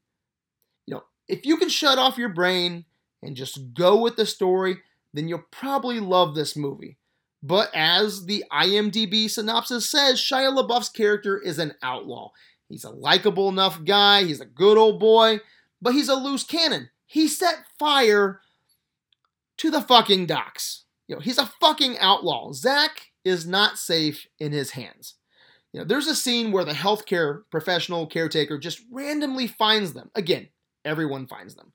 If 1.33 1.47
you 1.47 1.57
can 1.57 1.71
shut 1.71 1.99
off 1.99 2.19
your 2.19 2.29
brain 2.29 2.85
and 3.23 3.35
just 3.35 3.73
go 3.73 3.97
with 3.97 4.17
the 4.17 4.27
story, 4.27 4.77
then 5.15 5.29
you'll 5.29 5.47
probably 5.51 5.99
love 5.99 6.35
this 6.35 6.55
movie. 6.55 6.99
But 7.43 7.71
as 7.75 8.27
the 8.27 8.45
IMDb 8.53 9.31
synopsis 9.31 9.89
says, 9.89 10.19
Shia 10.19 10.55
LaBeouf's 10.55 10.91
character 10.91 11.39
is 11.39 11.59
an 11.59 11.73
outlaw. 11.83 12.33
He's 12.69 12.85
a 12.85 12.91
likable 12.91 13.49
enough 13.49 13.83
guy, 13.83 14.25
he's 14.25 14.43
a 14.43 14.47
good 14.47 14.77
old 14.77 15.01
boy, 15.01 15.41
but 15.81 15.95
he's 15.95 16.11
a 16.11 16.17
loose 16.17 16.45
cannon. 16.45 16.91
He 17.07 17.29
set 17.29 17.65
fire 17.79 18.43
to 19.57 19.71
the 19.71 19.81
fucking 19.81 20.27
docks. 20.27 20.85
You 21.09 21.17
know, 21.17 21.21
he's 21.23 21.39
a 21.39 21.51
fucking 21.61 21.99
outlaw. 21.99 22.53
Zach 22.53 23.11
is 23.25 23.47
not 23.47 23.79
safe 23.79 24.27
in 24.39 24.53
his 24.53 24.73
hands. 24.73 25.15
You 25.73 25.81
know, 25.81 25.87
there's 25.87 26.09
a 26.09 26.15
scene 26.15 26.53
where 26.53 26.65
the 26.65 26.73
healthcare 26.73 27.45
professional 27.51 28.07
caretaker 28.07 28.59
just 28.59 28.83
randomly 28.91 29.47
finds 29.47 29.95
them. 29.95 30.11
Again, 30.15 30.49
everyone 30.85 31.27
finds 31.27 31.55
them. 31.55 31.73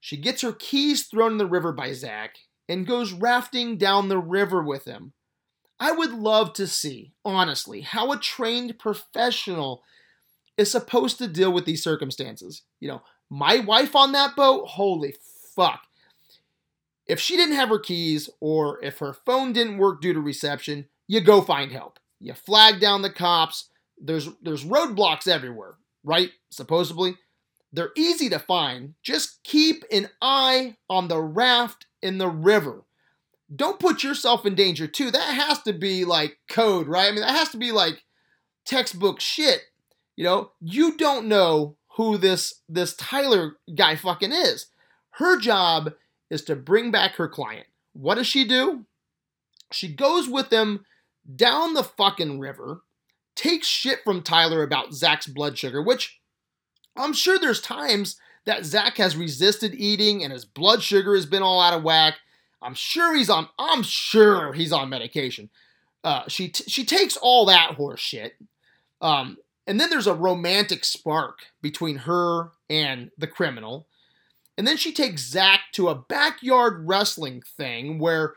She 0.00 0.16
gets 0.16 0.42
her 0.42 0.52
keys 0.52 1.06
thrown 1.06 1.32
in 1.32 1.38
the 1.38 1.46
river 1.46 1.72
by 1.72 1.92
Zach 1.92 2.36
and 2.68 2.86
goes 2.86 3.12
rafting 3.12 3.76
down 3.76 4.08
the 4.08 4.18
river 4.18 4.62
with 4.62 4.84
him. 4.84 5.12
I 5.80 5.92
would 5.92 6.12
love 6.12 6.52
to 6.54 6.66
see, 6.66 7.12
honestly, 7.24 7.82
how 7.82 8.12
a 8.12 8.18
trained 8.18 8.78
professional 8.78 9.82
is 10.56 10.70
supposed 10.70 11.18
to 11.18 11.28
deal 11.28 11.52
with 11.52 11.64
these 11.64 11.82
circumstances. 11.82 12.62
You 12.80 12.88
know, 12.88 13.02
my 13.30 13.60
wife 13.60 13.94
on 13.94 14.12
that 14.12 14.34
boat, 14.34 14.66
holy 14.66 15.14
fuck. 15.54 15.82
If 17.06 17.20
she 17.20 17.36
didn't 17.36 17.54
have 17.56 17.68
her 17.70 17.78
keys 17.78 18.28
or 18.40 18.82
if 18.84 18.98
her 18.98 19.12
phone 19.12 19.52
didn't 19.52 19.78
work 19.78 20.00
due 20.00 20.12
to 20.12 20.20
reception, 20.20 20.86
you 21.06 21.20
go 21.20 21.40
find 21.40 21.72
help. 21.72 21.98
You 22.20 22.34
flag 22.34 22.80
down 22.80 23.02
the 23.02 23.10
cops. 23.10 23.70
There's 23.98 24.28
there's 24.42 24.64
roadblocks 24.64 25.26
everywhere, 25.26 25.76
right? 26.04 26.30
Supposedly. 26.50 27.16
They're 27.72 27.92
easy 27.96 28.28
to 28.30 28.38
find. 28.38 28.94
Just 29.02 29.42
keep 29.44 29.84
an 29.92 30.08
eye 30.22 30.76
on 30.88 31.08
the 31.08 31.20
raft 31.20 31.86
in 32.02 32.18
the 32.18 32.28
river. 32.28 32.84
Don't 33.54 33.80
put 33.80 34.02
yourself 34.02 34.46
in 34.46 34.54
danger 34.54 34.86
too. 34.86 35.10
That 35.10 35.34
has 35.34 35.62
to 35.62 35.72
be 35.72 36.04
like 36.04 36.38
code, 36.48 36.86
right? 36.86 37.08
I 37.08 37.10
mean, 37.12 37.20
that 37.20 37.36
has 37.36 37.50
to 37.50 37.56
be 37.58 37.72
like 37.72 38.04
textbook 38.64 39.20
shit. 39.20 39.62
You 40.16 40.24
know, 40.24 40.50
you 40.60 40.96
don't 40.96 41.26
know 41.26 41.76
who 41.96 42.16
this 42.18 42.60
this 42.68 42.94
Tyler 42.94 43.56
guy 43.74 43.96
fucking 43.96 44.32
is. 44.32 44.66
Her 45.12 45.38
job 45.38 45.92
is 46.30 46.42
to 46.44 46.56
bring 46.56 46.90
back 46.90 47.16
her 47.16 47.28
client. 47.28 47.66
What 47.92 48.16
does 48.16 48.26
she 48.26 48.44
do? 48.44 48.84
She 49.72 49.92
goes 49.92 50.28
with 50.28 50.50
them 50.50 50.84
down 51.34 51.74
the 51.74 51.84
fucking 51.84 52.38
river, 52.38 52.82
takes 53.34 53.66
shit 53.66 54.00
from 54.04 54.22
Tyler 54.22 54.62
about 54.62 54.94
Zach's 54.94 55.26
blood 55.26 55.58
sugar, 55.58 55.82
which 55.82 56.17
I'm 56.98 57.12
sure 57.12 57.38
there's 57.38 57.60
times 57.60 58.16
that 58.44 58.64
Zach 58.64 58.96
has 58.96 59.16
resisted 59.16 59.74
eating 59.74 60.24
and 60.24 60.32
his 60.32 60.44
blood 60.44 60.82
sugar 60.82 61.14
has 61.14 61.26
been 61.26 61.42
all 61.42 61.60
out 61.60 61.74
of 61.74 61.82
whack. 61.82 62.14
I'm 62.60 62.74
sure 62.74 63.14
he's 63.14 63.30
on. 63.30 63.48
I'm 63.58 63.82
sure 63.82 64.52
he's 64.52 64.72
on 64.72 64.88
medication. 64.88 65.50
Uh, 66.02 66.22
she 66.28 66.48
t- 66.48 66.64
she 66.68 66.84
takes 66.84 67.16
all 67.16 67.46
that 67.46 67.74
horse 67.74 68.00
shit, 68.00 68.34
um, 69.00 69.36
and 69.66 69.80
then 69.80 69.90
there's 69.90 70.06
a 70.06 70.14
romantic 70.14 70.84
spark 70.84 71.40
between 71.60 71.96
her 71.98 72.50
and 72.70 73.10
the 73.18 73.26
criminal, 73.26 73.86
and 74.56 74.66
then 74.66 74.76
she 74.76 74.92
takes 74.92 75.28
Zach 75.28 75.60
to 75.72 75.88
a 75.88 75.94
backyard 75.94 76.88
wrestling 76.88 77.42
thing 77.42 77.98
where, 77.98 78.34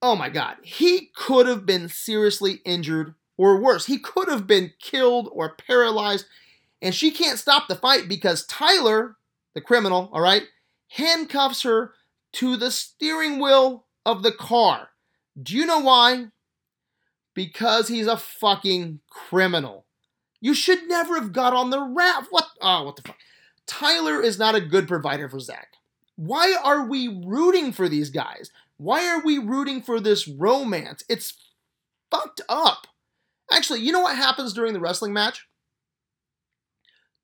oh 0.00 0.16
my 0.16 0.30
god, 0.30 0.56
he 0.62 1.10
could 1.14 1.46
have 1.46 1.66
been 1.66 1.88
seriously 1.88 2.60
injured 2.64 3.14
or 3.36 3.60
worse. 3.60 3.86
He 3.86 3.98
could 3.98 4.28
have 4.28 4.46
been 4.46 4.72
killed 4.80 5.28
or 5.32 5.54
paralyzed 5.54 6.26
and 6.82 6.94
she 6.94 7.10
can't 7.10 7.38
stop 7.38 7.68
the 7.68 7.74
fight 7.74 8.08
because 8.08 8.46
Tyler, 8.46 9.16
the 9.54 9.60
criminal, 9.60 10.10
all 10.12 10.20
right, 10.20 10.44
handcuffs 10.88 11.62
her 11.62 11.92
to 12.34 12.56
the 12.56 12.70
steering 12.70 13.40
wheel 13.40 13.86
of 14.04 14.22
the 14.22 14.32
car. 14.32 14.90
Do 15.40 15.56
you 15.56 15.66
know 15.66 15.80
why? 15.80 16.26
Because 17.34 17.88
he's 17.88 18.06
a 18.06 18.16
fucking 18.16 19.00
criminal. 19.10 19.86
You 20.40 20.54
should 20.54 20.86
never 20.86 21.14
have 21.14 21.32
got 21.32 21.54
on 21.54 21.70
the 21.70 21.80
raft. 21.80 22.28
What? 22.30 22.46
Oh, 22.60 22.84
what 22.84 22.96
the 22.96 23.02
fuck? 23.02 23.16
Tyler 23.66 24.22
is 24.22 24.38
not 24.38 24.54
a 24.54 24.60
good 24.60 24.86
provider 24.86 25.28
for 25.28 25.40
Zach. 25.40 25.74
Why 26.14 26.56
are 26.62 26.86
we 26.86 27.08
rooting 27.08 27.72
for 27.72 27.88
these 27.88 28.10
guys? 28.10 28.50
Why 28.78 29.06
are 29.08 29.22
we 29.22 29.38
rooting 29.38 29.82
for 29.82 30.00
this 30.00 30.28
romance? 30.28 31.02
It's 31.08 31.34
fucked 32.10 32.42
up. 32.48 32.86
Actually, 33.50 33.80
you 33.80 33.92
know 33.92 34.00
what 34.00 34.16
happens 34.16 34.52
during 34.52 34.72
the 34.72 34.80
wrestling 34.80 35.12
match? 35.12 35.46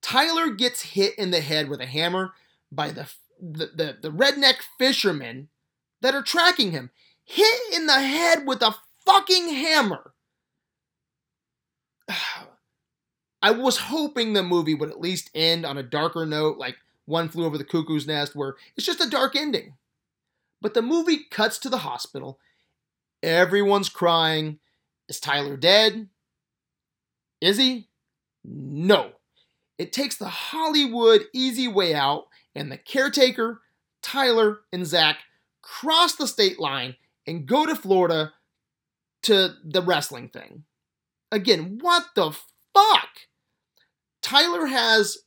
Tyler 0.02 0.50
gets 0.50 0.82
hit 0.82 1.16
in 1.16 1.30
the 1.30 1.40
head 1.40 1.68
with 1.68 1.80
a 1.80 1.86
hammer 1.86 2.34
by 2.70 2.90
the, 2.90 3.08
the, 3.40 3.70
the, 3.74 3.98
the 4.02 4.10
redneck 4.10 4.56
fishermen 4.78 5.48
that 6.02 6.14
are 6.14 6.22
tracking 6.22 6.72
him. 6.72 6.90
Hit 7.24 7.60
in 7.72 7.86
the 7.86 8.00
head 8.00 8.46
with 8.46 8.60
a 8.62 8.74
fucking 9.06 9.48
hammer. 9.48 10.12
I 13.44 13.50
was 13.50 13.78
hoping 13.78 14.32
the 14.32 14.42
movie 14.42 14.74
would 14.74 14.90
at 14.90 15.00
least 15.00 15.30
end 15.34 15.64
on 15.66 15.76
a 15.78 15.82
darker 15.82 16.24
note, 16.26 16.58
like 16.58 16.76
One 17.06 17.28
Flew 17.28 17.44
Over 17.44 17.58
the 17.58 17.64
Cuckoo's 17.64 18.06
Nest, 18.06 18.36
where 18.36 18.54
it's 18.76 18.86
just 18.86 19.00
a 19.00 19.10
dark 19.10 19.34
ending. 19.34 19.74
But 20.60 20.74
the 20.74 20.82
movie 20.82 21.24
cuts 21.28 21.58
to 21.60 21.68
the 21.68 21.78
hospital. 21.78 22.38
Everyone's 23.20 23.88
crying. 23.88 24.60
Is 25.08 25.18
Tyler 25.18 25.56
dead? 25.56 26.08
Is 27.40 27.58
he? 27.58 27.88
No. 28.44 29.12
It 29.78 29.92
takes 29.92 30.16
the 30.16 30.28
Hollywood 30.28 31.22
easy 31.32 31.68
way 31.68 31.94
out, 31.94 32.26
and 32.54 32.70
the 32.70 32.76
caretaker, 32.76 33.62
Tyler, 34.02 34.60
and 34.72 34.86
Zach 34.86 35.18
cross 35.62 36.14
the 36.14 36.26
state 36.26 36.58
line 36.60 36.96
and 37.26 37.46
go 37.46 37.66
to 37.66 37.74
Florida 37.74 38.32
to 39.22 39.54
the 39.64 39.82
wrestling 39.82 40.28
thing. 40.28 40.64
Again, 41.30 41.78
what 41.80 42.06
the 42.14 42.32
fuck? 42.74 43.08
Tyler 44.20 44.66
has 44.66 45.18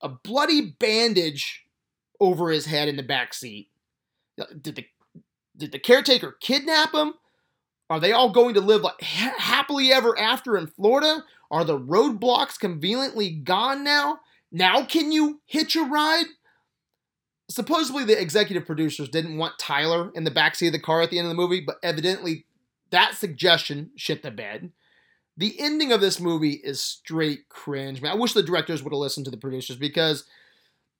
a 0.00 0.08
bloody 0.08 0.74
bandage 0.78 1.64
over 2.20 2.50
his 2.50 2.66
head 2.66 2.88
in 2.88 2.96
the 2.96 3.02
back 3.02 3.32
seat. 3.34 3.68
Uh, 4.40 4.44
did 4.60 4.76
the 4.76 4.86
did 5.56 5.72
the 5.72 5.78
caretaker 5.78 6.36
kidnap 6.40 6.94
him? 6.94 7.14
Are 7.90 8.00
they 8.00 8.12
all 8.12 8.30
going 8.30 8.54
to 8.54 8.60
live 8.60 8.82
like 8.82 9.02
ha- 9.02 9.34
happily 9.36 9.92
ever 9.92 10.18
after 10.18 10.56
in 10.56 10.68
Florida? 10.68 11.24
Are 11.50 11.64
the 11.64 11.78
roadblocks 11.78 12.58
conveniently 12.58 13.30
gone 13.30 13.82
now? 13.82 14.20
Now 14.52 14.84
can 14.84 15.12
you 15.12 15.40
hitch 15.46 15.76
a 15.76 15.82
ride? 15.82 16.26
Supposedly, 17.48 18.04
the 18.04 18.20
executive 18.20 18.64
producers 18.64 19.08
didn't 19.08 19.36
want 19.36 19.58
Tyler 19.58 20.12
in 20.14 20.22
the 20.22 20.30
backseat 20.30 20.68
of 20.68 20.72
the 20.72 20.78
car 20.78 21.02
at 21.02 21.10
the 21.10 21.18
end 21.18 21.26
of 21.26 21.30
the 21.30 21.40
movie, 21.40 21.60
but 21.60 21.78
evidently 21.82 22.46
that 22.90 23.16
suggestion 23.16 23.90
shit 23.96 24.22
the 24.22 24.30
bed. 24.30 24.70
The 25.36 25.58
ending 25.58 25.90
of 25.90 26.00
this 26.00 26.20
movie 26.20 26.60
is 26.62 26.80
straight 26.80 27.48
cringe. 27.48 28.00
Man, 28.00 28.12
I 28.12 28.14
wish 28.14 28.34
the 28.34 28.42
directors 28.42 28.82
would 28.82 28.92
have 28.92 29.00
listened 29.00 29.24
to 29.24 29.30
the 29.30 29.36
producers 29.36 29.76
because 29.76 30.24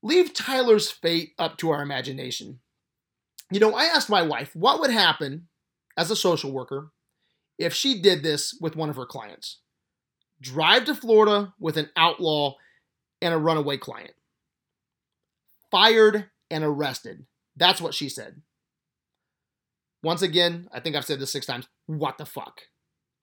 leave 0.03 0.33
Tyler's 0.33 0.91
fate 0.91 1.35
up 1.39 1.57
to 1.59 1.71
our 1.71 1.83
imagination. 1.83 2.61
You 3.51 3.61
know, 3.61 3.75
I 3.75 3.85
asked 3.85 4.09
my 4.09 4.23
wife 4.23 4.55
what 4.57 4.81
would 4.81 4.91
happen 4.91 5.49
as 5.97 6.11
a 6.11 6.17
social 6.17 6.53
worker 6.53 6.91
if 7.59 7.75
she 7.75 8.01
did 8.01 8.23
this 8.23 8.57
with 8.61 8.77
one 8.77 8.89
of 8.89 8.97
her 8.97 9.07
clients 9.07 9.59
drive 10.41 10.85
to 10.87 10.95
Florida 10.95 11.55
with 11.59 11.77
an 11.77 11.91
outlaw 11.97 12.55
and 13.21 13.35
a 13.35 13.39
runaway 13.39 13.77
client. 13.77 14.15
Fired 15.71 16.27
and 16.51 16.65
arrested. 16.65 17.27
That's 17.57 17.81
what 17.81 17.95
she 17.95 18.09
said. 18.09 18.43
Once 20.03 20.23
again, 20.23 20.69
I 20.73 20.81
think 20.81 20.97
I've 20.97 21.05
said 21.05 21.21
this 21.21 21.33
six 21.33 21.47
times. 21.47 21.69
What 21.87 22.19
the 22.19 22.25
fuck? 22.25 22.63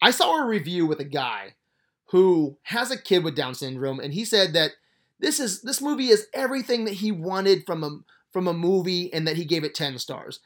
I 0.01 0.11
saw 0.11 0.41
a 0.41 0.47
review 0.47 0.85
with 0.85 0.99
a 0.99 1.05
guy 1.05 1.55
who 2.11 2.57
has 2.63 2.91
a 2.91 3.01
kid 3.01 3.23
with 3.23 3.35
Down 3.35 3.55
syndrome, 3.55 3.99
and 3.99 4.13
he 4.13 4.23
said 4.23 4.53
that 4.53 4.71
this 5.19 5.39
is 5.39 5.61
this 5.63 5.81
movie 5.81 6.09
is 6.09 6.27
everything 6.33 6.85
that 6.85 6.95
he 6.95 7.11
wanted 7.11 7.65
from 7.65 7.83
a 7.83 7.99
from 8.31 8.47
a 8.47 8.53
movie, 8.53 9.11
and 9.11 9.27
that 9.27 9.37
he 9.37 9.45
gave 9.45 9.63
it 9.63 9.73
ten 9.73 9.97
stars. 9.97 10.39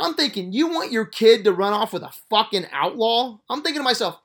I'm 0.00 0.14
thinking, 0.14 0.52
you 0.52 0.68
want 0.68 0.90
your 0.90 1.04
kid 1.04 1.44
to 1.44 1.52
run 1.52 1.72
off 1.72 1.92
with 1.92 2.02
a 2.02 2.12
fucking 2.28 2.66
outlaw? 2.72 3.38
I'm 3.48 3.62
thinking 3.62 3.80
to 3.80 3.84
myself, 3.84 4.18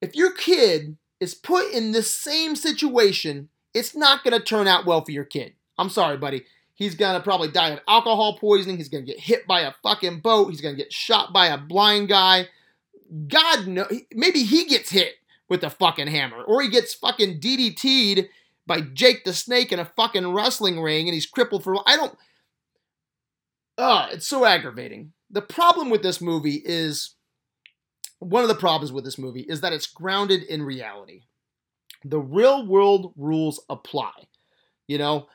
if 0.00 0.14
your 0.14 0.32
kid 0.32 0.96
is 1.20 1.34
put 1.34 1.72
in 1.72 1.92
this 1.92 2.14
same 2.14 2.56
situation, 2.56 3.48
it's 3.74 3.96
not 3.96 4.24
going 4.24 4.38
to 4.38 4.44
turn 4.44 4.68
out 4.68 4.86
well 4.86 5.04
for 5.04 5.12
your 5.12 5.24
kid. 5.24 5.54
I'm 5.78 5.90
sorry, 5.90 6.16
buddy. 6.16 6.44
He's 6.74 6.94
going 6.94 7.16
to 7.16 7.22
probably 7.22 7.48
die 7.48 7.70
of 7.70 7.80
alcohol 7.88 8.38
poisoning. 8.38 8.76
He's 8.76 8.90
going 8.90 9.04
to 9.04 9.10
get 9.10 9.20
hit 9.20 9.46
by 9.46 9.62
a 9.62 9.72
fucking 9.82 10.20
boat. 10.20 10.50
He's 10.50 10.60
going 10.60 10.76
to 10.76 10.82
get 10.82 10.92
shot 10.92 11.32
by 11.32 11.46
a 11.46 11.58
blind 11.58 12.08
guy. 12.08 12.48
God 13.28 13.66
no, 13.66 13.86
maybe 14.12 14.42
he 14.42 14.66
gets 14.66 14.90
hit 14.90 15.14
with 15.48 15.62
a 15.62 15.70
fucking 15.70 16.08
hammer 16.08 16.42
or 16.42 16.60
he 16.60 16.68
gets 16.68 16.92
fucking 16.92 17.40
DDT'd 17.40 18.28
by 18.66 18.80
Jake 18.80 19.24
the 19.24 19.32
Snake 19.32 19.72
in 19.72 19.78
a 19.78 19.84
fucking 19.84 20.32
wrestling 20.32 20.82
ring 20.82 21.06
and 21.06 21.14
he's 21.14 21.26
crippled 21.26 21.62
for 21.62 21.76
I 21.86 21.96
don't 21.96 22.18
Ugh, 23.78 24.10
it's 24.12 24.26
so 24.26 24.44
aggravating. 24.44 25.12
The 25.30 25.42
problem 25.42 25.90
with 25.90 26.02
this 26.02 26.20
movie 26.20 26.62
is 26.64 27.15
one 28.18 28.42
of 28.42 28.48
the 28.48 28.54
problems 28.54 28.92
with 28.92 29.04
this 29.04 29.18
movie 29.18 29.42
is 29.42 29.60
that 29.60 29.72
it's 29.72 29.86
grounded 29.86 30.42
in 30.44 30.62
reality. 30.62 31.22
The 32.04 32.20
real 32.20 32.66
world 32.66 33.12
rules 33.16 33.60
apply. 33.68 34.12
You 34.86 34.98
know, 34.98 35.26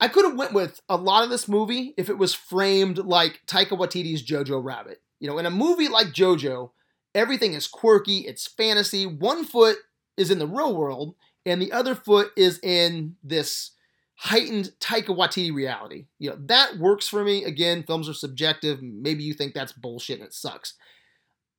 I 0.00 0.08
could 0.08 0.24
have 0.24 0.36
went 0.36 0.52
with 0.52 0.80
a 0.88 0.96
lot 0.96 1.24
of 1.24 1.30
this 1.30 1.48
movie 1.48 1.94
if 1.96 2.08
it 2.08 2.18
was 2.18 2.34
framed 2.34 2.98
like 2.98 3.40
Taika 3.46 3.70
Waititi's 3.70 4.22
Jojo 4.22 4.62
Rabbit. 4.62 5.00
You 5.20 5.28
know, 5.28 5.38
in 5.38 5.46
a 5.46 5.50
movie 5.50 5.88
like 5.88 6.08
Jojo, 6.08 6.70
everything 7.14 7.54
is 7.54 7.66
quirky, 7.66 8.18
it's 8.20 8.46
fantasy. 8.46 9.06
One 9.06 9.44
foot 9.44 9.76
is 10.16 10.30
in 10.30 10.38
the 10.38 10.46
real 10.46 10.76
world, 10.76 11.14
and 11.46 11.60
the 11.60 11.72
other 11.72 11.94
foot 11.94 12.30
is 12.36 12.58
in 12.62 13.16
this 13.22 13.72
heightened 14.16 14.72
Taika 14.80 15.16
Waititi 15.16 15.52
reality. 15.52 16.06
You 16.18 16.30
know, 16.30 16.36
that 16.46 16.78
works 16.78 17.08
for 17.08 17.24
me. 17.24 17.44
Again, 17.44 17.82
films 17.82 18.08
are 18.08 18.14
subjective. 18.14 18.80
Maybe 18.82 19.24
you 19.24 19.34
think 19.34 19.54
that's 19.54 19.72
bullshit 19.72 20.18
and 20.18 20.26
it 20.26 20.32
sucks. 20.32 20.74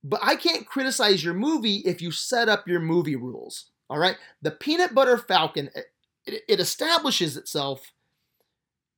But 0.08 0.20
I 0.24 0.36
can't 0.36 0.68
criticize 0.68 1.24
your 1.24 1.34
movie 1.34 1.78
if 1.78 2.00
you 2.00 2.12
set 2.12 2.48
up 2.48 2.68
your 2.68 2.80
movie 2.80 3.16
rules. 3.16 3.72
All 3.90 3.98
right? 3.98 4.16
The 4.40 4.52
Peanut 4.52 4.94
Butter 4.94 5.18
Falcon, 5.18 5.72
it, 5.74 6.44
it 6.48 6.60
establishes 6.60 7.36
itself 7.36 7.92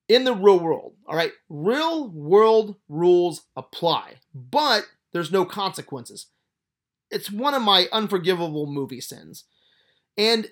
in 0.09 0.25
the 0.25 0.33
real 0.33 0.59
world. 0.59 0.95
All 1.07 1.15
right? 1.15 1.31
Real 1.47 2.09
world 2.09 2.75
rules 2.89 3.43
apply. 3.55 4.15
But 4.35 4.85
there's 5.13 5.31
no 5.31 5.45
consequences. 5.45 6.27
It's 7.09 7.31
one 7.31 7.53
of 7.53 7.61
my 7.61 7.87
unforgivable 7.93 8.67
movie 8.67 8.99
sins. 8.99 9.45
And 10.17 10.51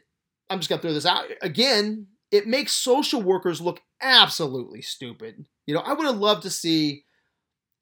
I'm 0.49 0.59
just 0.59 0.69
going 0.69 0.79
to 0.79 0.87
throw 0.87 0.93
this 0.93 1.05
out 1.05 1.25
again. 1.41 2.07
It 2.31 2.47
makes 2.47 2.71
social 2.71 3.21
workers 3.21 3.59
look 3.59 3.81
absolutely 4.01 4.81
stupid. 4.81 5.47
You 5.67 5.73
know, 5.73 5.81
I 5.81 5.91
would 5.91 6.05
have 6.05 6.15
loved 6.15 6.43
to 6.43 6.49
see 6.49 7.03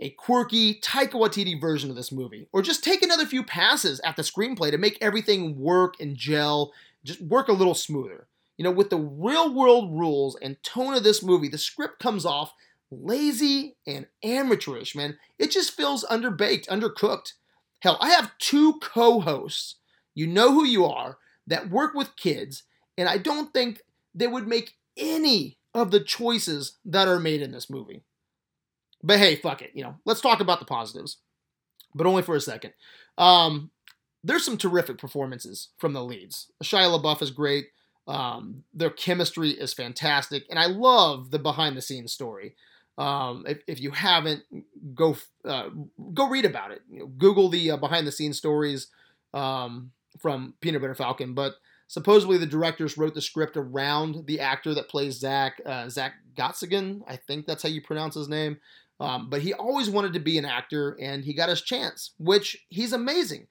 a 0.03 0.09
quirky 0.09 0.81
Taika 0.81 1.13
Waititi 1.13 1.59
version 1.59 1.89
of 1.89 1.95
this 1.95 2.11
movie, 2.11 2.47
or 2.51 2.61
just 2.61 2.83
take 2.83 3.01
another 3.01 3.25
few 3.25 3.41
passes 3.41 4.01
at 4.01 4.17
the 4.17 4.21
screenplay 4.21 4.69
to 4.69 4.77
make 4.77 4.97
everything 4.99 5.57
work 5.57 5.95
and 5.97 6.17
gel, 6.17 6.73
just 7.05 7.21
work 7.21 7.47
a 7.47 7.53
little 7.53 7.73
smoother. 7.73 8.27
You 8.57 8.65
know, 8.65 8.71
with 8.71 8.89
the 8.89 8.97
real 8.97 9.53
world 9.53 9.97
rules 9.97 10.37
and 10.41 10.61
tone 10.61 10.93
of 10.93 11.03
this 11.03 11.23
movie, 11.23 11.47
the 11.47 11.57
script 11.57 11.99
comes 11.99 12.25
off 12.25 12.53
lazy 12.91 13.77
and 13.87 14.05
amateurish, 14.23 14.93
man. 14.93 15.17
It 15.39 15.51
just 15.51 15.71
feels 15.71 16.03
underbaked, 16.03 16.67
undercooked. 16.67 17.33
Hell, 17.79 17.97
I 18.01 18.09
have 18.09 18.37
two 18.39 18.79
co 18.81 19.21
hosts, 19.21 19.75
you 20.13 20.27
know 20.27 20.51
who 20.51 20.65
you 20.65 20.83
are, 20.83 21.17
that 21.47 21.69
work 21.69 21.93
with 21.93 22.17
kids, 22.17 22.63
and 22.97 23.07
I 23.07 23.17
don't 23.17 23.53
think 23.53 23.81
they 24.13 24.27
would 24.27 24.49
make 24.49 24.75
any 24.97 25.57
of 25.73 25.91
the 25.91 26.01
choices 26.01 26.73
that 26.83 27.07
are 27.07 27.21
made 27.21 27.41
in 27.41 27.53
this 27.53 27.69
movie. 27.69 28.03
But 29.03 29.19
hey, 29.19 29.35
fuck 29.35 29.61
it. 29.61 29.71
You 29.73 29.83
know, 29.83 29.95
let's 30.05 30.21
talk 30.21 30.39
about 30.39 30.59
the 30.59 30.65
positives, 30.65 31.17
but 31.93 32.07
only 32.07 32.23
for 32.23 32.35
a 32.35 32.41
second. 32.41 32.73
Um, 33.17 33.69
there's 34.23 34.45
some 34.45 34.57
terrific 34.57 34.97
performances 34.97 35.69
from 35.77 35.93
the 35.93 36.03
leads. 36.03 36.49
Shia 36.63 36.97
LaBeouf 36.97 37.21
is 37.21 37.31
great. 37.31 37.67
Um, 38.07 38.63
their 38.73 38.89
chemistry 38.89 39.51
is 39.51 39.73
fantastic, 39.73 40.45
and 40.49 40.57
I 40.57 40.67
love 40.67 41.31
the 41.31 41.39
behind 41.39 41.77
the 41.77 41.81
scenes 41.81 42.13
story. 42.13 42.55
Um, 42.97 43.45
if, 43.47 43.59
if 43.67 43.79
you 43.81 43.91
haven't, 43.91 44.43
go 44.93 45.17
uh, 45.45 45.69
go 46.13 46.29
read 46.29 46.45
about 46.45 46.71
it. 46.71 46.81
You 46.89 46.99
know, 46.99 47.07
Google 47.07 47.49
the 47.49 47.71
uh, 47.71 47.77
behind 47.77 48.05
the 48.05 48.11
scenes 48.11 48.37
stories 48.37 48.87
um, 49.33 49.91
from 50.19 50.53
Peanut 50.61 50.81
Butter 50.81 50.95
Falcon. 50.95 51.33
But 51.33 51.55
supposedly 51.87 52.37
the 52.37 52.45
directors 52.45 52.97
wrote 52.97 53.15
the 53.15 53.21
script 53.21 53.57
around 53.57 54.27
the 54.27 54.39
actor 54.39 54.73
that 54.73 54.89
plays 54.89 55.19
Zach 55.19 55.59
uh, 55.65 55.89
Zach 55.89 56.13
Gottsagen. 56.35 57.01
I 57.07 57.15
think 57.15 57.45
that's 57.45 57.63
how 57.63 57.69
you 57.69 57.81
pronounce 57.81 58.15
his 58.15 58.29
name. 58.29 58.57
Um, 58.99 59.29
but 59.29 59.41
he 59.41 59.53
always 59.53 59.89
wanted 59.89 60.13
to 60.13 60.19
be 60.19 60.37
an 60.37 60.45
actor, 60.45 60.97
and 60.99 61.23
he 61.23 61.33
got 61.33 61.49
his 61.49 61.61
chance, 61.61 62.11
which 62.17 62.65
he's 62.69 62.93
amazing. 62.93 63.47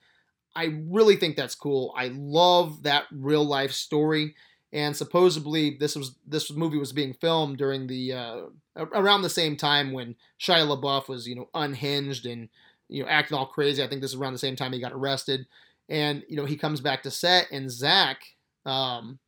I 0.54 0.82
really 0.88 1.16
think 1.16 1.36
that's 1.36 1.54
cool. 1.54 1.94
I 1.96 2.10
love 2.14 2.82
that 2.84 3.04
real 3.10 3.44
life 3.44 3.72
story. 3.72 4.34
And 4.72 4.96
supposedly 4.96 5.76
this 5.78 5.96
was 5.96 6.16
this 6.26 6.50
movie 6.50 6.78
was 6.78 6.92
being 6.92 7.12
filmed 7.12 7.58
during 7.58 7.86
the 7.86 8.12
uh, 8.12 8.40
around 8.76 9.22
the 9.22 9.28
same 9.30 9.56
time 9.56 9.92
when 9.92 10.16
Shia 10.40 10.66
LaBeouf 10.66 11.08
was 11.08 11.26
you 11.26 11.34
know 11.34 11.48
unhinged 11.52 12.24
and 12.24 12.48
you 12.88 13.02
know 13.02 13.08
acting 13.08 13.36
all 13.36 13.46
crazy. 13.46 13.82
I 13.82 13.88
think 13.88 14.00
this 14.00 14.12
is 14.12 14.18
around 14.18 14.32
the 14.32 14.38
same 14.38 14.56
time 14.56 14.72
he 14.72 14.80
got 14.80 14.92
arrested. 14.92 15.46
And 15.88 16.22
you 16.28 16.36
know 16.36 16.46
he 16.46 16.56
comes 16.56 16.80
back 16.80 17.02
to 17.02 17.10
set, 17.10 17.48
and 17.50 17.70
Zach, 17.70 18.22
um, 18.64 19.18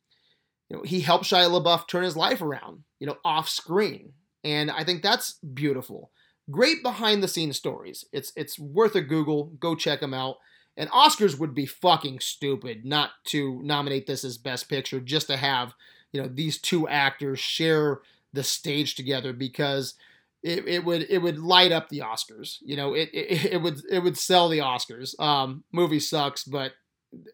you 0.69 0.77
know, 0.77 0.83
he 0.83 1.01
helped 1.01 1.25
Shia 1.25 1.49
LaBeouf 1.49 1.87
turn 1.87 2.03
his 2.03 2.17
life 2.17 2.41
around, 2.41 2.83
you 2.99 3.05
know, 3.05 3.17
off 3.23 3.47
screen. 3.47 4.13
And 4.45 4.69
I 4.69 4.83
think 4.83 5.01
that's 5.01 5.33
beautiful. 5.39 6.11
Great 6.51 6.83
behind 6.83 7.23
the 7.23 7.27
scenes 7.27 7.57
stories. 7.57 8.05
It's 8.13 8.31
it's 8.35 8.59
worth 8.59 8.95
a 8.95 9.01
Google. 9.01 9.45
Go 9.59 9.75
check 9.75 9.99
them 9.99 10.13
out. 10.13 10.37
And 10.77 10.89
Oscars 10.91 11.39
would 11.39 11.55
be 11.55 11.65
fucking 11.65 12.19
stupid 12.19 12.85
not 12.85 13.11
to 13.25 13.59
nominate 13.63 14.05
this 14.05 14.23
as 14.23 14.37
Best 14.37 14.69
Picture 14.69 14.99
just 14.99 15.27
to 15.27 15.37
have, 15.37 15.73
you 16.11 16.21
know, 16.21 16.27
these 16.27 16.59
two 16.59 16.87
actors 16.87 17.39
share 17.39 18.01
the 18.33 18.43
stage 18.43 18.95
together 18.95 19.33
because 19.33 19.95
it, 20.43 20.67
it 20.67 20.85
would 20.85 21.07
it 21.09 21.17
would 21.19 21.39
light 21.39 21.71
up 21.71 21.89
the 21.89 22.01
Oscars. 22.01 22.57
You 22.61 22.77
know, 22.77 22.93
it, 22.93 23.09
it, 23.13 23.53
it 23.53 23.61
would 23.61 23.81
it 23.89 23.99
would 23.99 24.17
sell 24.17 24.47
the 24.47 24.59
Oscars. 24.59 25.19
Um, 25.19 25.63
movie 25.71 25.99
sucks, 25.99 26.43
but 26.43 26.73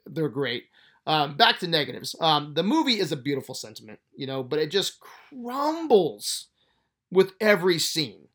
they're 0.05 0.29
great. 0.29 0.65
Um, 1.05 1.35
back 1.35 1.59
to 1.59 1.67
negatives. 1.67 2.15
Um, 2.21 2.53
the 2.53 2.63
movie 2.63 2.99
is 2.99 3.11
a 3.11 3.17
beautiful 3.17 3.55
sentiment, 3.55 3.99
you 4.15 4.27
know, 4.27 4.43
but 4.43 4.59
it 4.59 4.71
just 4.71 4.99
crumbles 4.99 6.47
with 7.11 7.33
every 7.39 7.79
scene. 7.79 8.27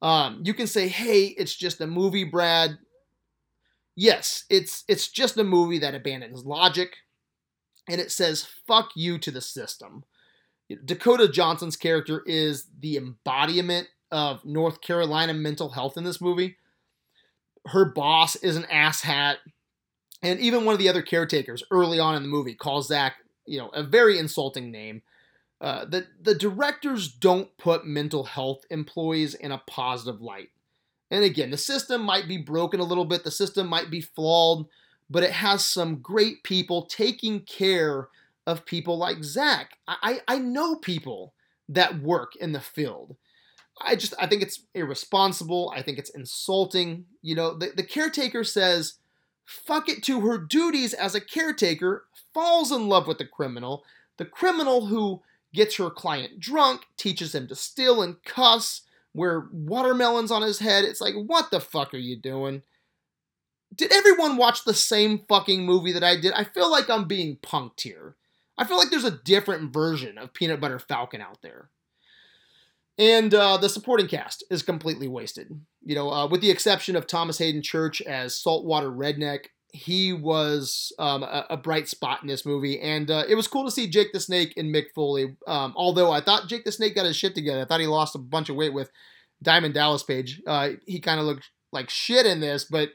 Um, 0.00 0.42
you 0.44 0.54
can 0.54 0.66
say, 0.66 0.88
"Hey, 0.88 1.26
it's 1.26 1.54
just 1.54 1.80
a 1.80 1.86
movie, 1.86 2.24
Brad." 2.24 2.78
Yes, 3.94 4.44
it's 4.48 4.84
it's 4.88 5.08
just 5.08 5.36
a 5.36 5.44
movie 5.44 5.78
that 5.78 5.94
abandons 5.94 6.44
logic, 6.44 6.96
and 7.88 8.00
it 8.00 8.10
says 8.10 8.48
"fuck 8.66 8.90
you" 8.94 9.18
to 9.18 9.30
the 9.30 9.40
system. 9.40 10.04
Dakota 10.84 11.28
Johnson's 11.28 11.76
character 11.76 12.22
is 12.26 12.66
the 12.80 12.96
embodiment 12.96 13.88
of 14.10 14.44
North 14.44 14.80
Carolina 14.80 15.34
mental 15.34 15.70
health 15.70 15.96
in 15.96 16.04
this 16.04 16.20
movie. 16.20 16.56
Her 17.66 17.84
boss 17.84 18.36
is 18.36 18.56
an 18.56 18.64
asshat, 18.64 19.36
and 20.22 20.40
even 20.40 20.64
one 20.64 20.72
of 20.72 20.78
the 20.78 20.88
other 20.88 21.02
caretakers 21.02 21.62
early 21.70 21.98
on 21.98 22.14
in 22.14 22.22
the 22.22 22.28
movie 22.28 22.54
calls 22.54 22.88
Zach, 22.88 23.16
you 23.46 23.58
know, 23.58 23.68
a 23.68 23.82
very 23.82 24.18
insulting 24.18 24.70
name. 24.70 25.02
Uh, 25.62 25.84
the 25.84 26.08
the 26.20 26.34
directors 26.34 27.06
don't 27.06 27.56
put 27.56 27.86
mental 27.86 28.24
health 28.24 28.64
employees 28.68 29.32
in 29.32 29.52
a 29.52 29.62
positive 29.68 30.20
light. 30.20 30.50
And 31.08 31.24
again, 31.24 31.50
the 31.50 31.56
system 31.56 32.02
might 32.02 32.26
be 32.26 32.36
broken 32.36 32.80
a 32.80 32.84
little 32.84 33.04
bit, 33.04 33.22
the 33.22 33.30
system 33.30 33.68
might 33.68 33.88
be 33.88 34.00
flawed, 34.00 34.66
but 35.08 35.22
it 35.22 35.30
has 35.30 35.64
some 35.64 36.00
great 36.00 36.42
people 36.42 36.86
taking 36.86 37.40
care 37.40 38.08
of 38.44 38.66
people 38.66 38.98
like 38.98 39.22
Zach. 39.22 39.78
I, 39.86 40.22
I 40.26 40.38
know 40.38 40.74
people 40.74 41.34
that 41.68 42.00
work 42.00 42.34
in 42.34 42.52
the 42.52 42.60
field. 42.60 43.16
I 43.80 43.94
just 43.94 44.14
I 44.18 44.26
think 44.26 44.42
it's 44.42 44.64
irresponsible. 44.74 45.72
I 45.76 45.82
think 45.82 45.98
it's 45.98 46.10
insulting. 46.10 47.04
You 47.22 47.36
know, 47.36 47.56
the, 47.56 47.70
the 47.76 47.84
caretaker 47.84 48.42
says, 48.42 48.94
fuck 49.44 49.88
it 49.88 50.02
to 50.04 50.22
her 50.22 50.38
duties 50.38 50.92
as 50.92 51.14
a 51.14 51.20
caretaker, 51.20 52.06
falls 52.34 52.72
in 52.72 52.88
love 52.88 53.06
with 53.06 53.18
the 53.18 53.26
criminal. 53.26 53.84
The 54.16 54.24
criminal 54.24 54.86
who 54.86 55.22
gets 55.54 55.76
her 55.76 55.90
client 55.90 56.40
drunk, 56.40 56.82
teaches 56.96 57.34
him 57.34 57.48
to 57.48 57.54
steal 57.54 58.02
and 58.02 58.22
cuss, 58.24 58.82
wear 59.14 59.48
watermelons 59.52 60.30
on 60.30 60.42
his 60.42 60.58
head. 60.58 60.84
It's 60.84 61.00
like, 61.00 61.14
what 61.14 61.50
the 61.50 61.60
fuck 61.60 61.92
are 61.94 61.98
you 61.98 62.16
doing? 62.16 62.62
Did 63.74 63.92
everyone 63.92 64.36
watch 64.36 64.64
the 64.64 64.74
same 64.74 65.20
fucking 65.28 65.64
movie 65.64 65.92
that 65.92 66.04
I 66.04 66.20
did? 66.20 66.32
I 66.32 66.44
feel 66.44 66.70
like 66.70 66.90
I'm 66.90 67.06
being 67.06 67.36
punked 67.36 67.80
here. 67.80 68.16
I 68.58 68.64
feel 68.64 68.76
like 68.76 68.90
there's 68.90 69.04
a 69.04 69.10
different 69.10 69.72
version 69.72 70.18
of 70.18 70.34
Peanut 70.34 70.60
Butter 70.60 70.78
Falcon 70.78 71.22
out 71.22 71.40
there. 71.42 71.70
And 72.98 73.32
uh, 73.32 73.56
the 73.56 73.70
supporting 73.70 74.06
cast 74.06 74.44
is 74.50 74.62
completely 74.62 75.08
wasted. 75.08 75.48
You 75.82 75.94
know, 75.94 76.10
uh, 76.10 76.26
with 76.26 76.42
the 76.42 76.50
exception 76.50 76.94
of 76.94 77.06
Thomas 77.06 77.38
Haden 77.38 77.62
Church 77.62 78.02
as 78.02 78.36
Saltwater 78.36 78.90
Redneck, 78.90 79.46
he 79.72 80.12
was 80.12 80.92
um, 80.98 81.22
a, 81.22 81.46
a, 81.50 81.56
bright 81.56 81.88
spot 81.88 82.20
in 82.20 82.28
this 82.28 82.44
movie, 82.44 82.78
and 82.78 83.10
uh, 83.10 83.24
it 83.26 83.34
was 83.34 83.48
cool 83.48 83.64
to 83.64 83.70
see 83.70 83.88
Jake 83.88 84.12
the 84.12 84.20
Snake 84.20 84.52
and 84.58 84.72
Mick 84.72 84.92
Foley. 84.94 85.34
Um, 85.46 85.72
although 85.76 86.12
I 86.12 86.20
thought 86.20 86.46
Jake 86.46 86.64
the 86.64 86.72
Snake 86.72 86.94
got 86.94 87.06
his 87.06 87.16
shit 87.16 87.34
together, 87.34 87.62
I 87.62 87.64
thought 87.64 87.80
he 87.80 87.86
lost 87.86 88.14
a 88.14 88.18
bunch 88.18 88.50
of 88.50 88.56
weight 88.56 88.74
with 88.74 88.90
Diamond 89.42 89.72
Dallas 89.72 90.02
Page. 90.02 90.42
Uh, 90.46 90.70
he 90.86 91.00
kind 91.00 91.18
of 91.18 91.26
looked 91.26 91.48
like 91.72 91.88
shit 91.88 92.26
in 92.26 92.40
this, 92.40 92.64
but 92.64 92.90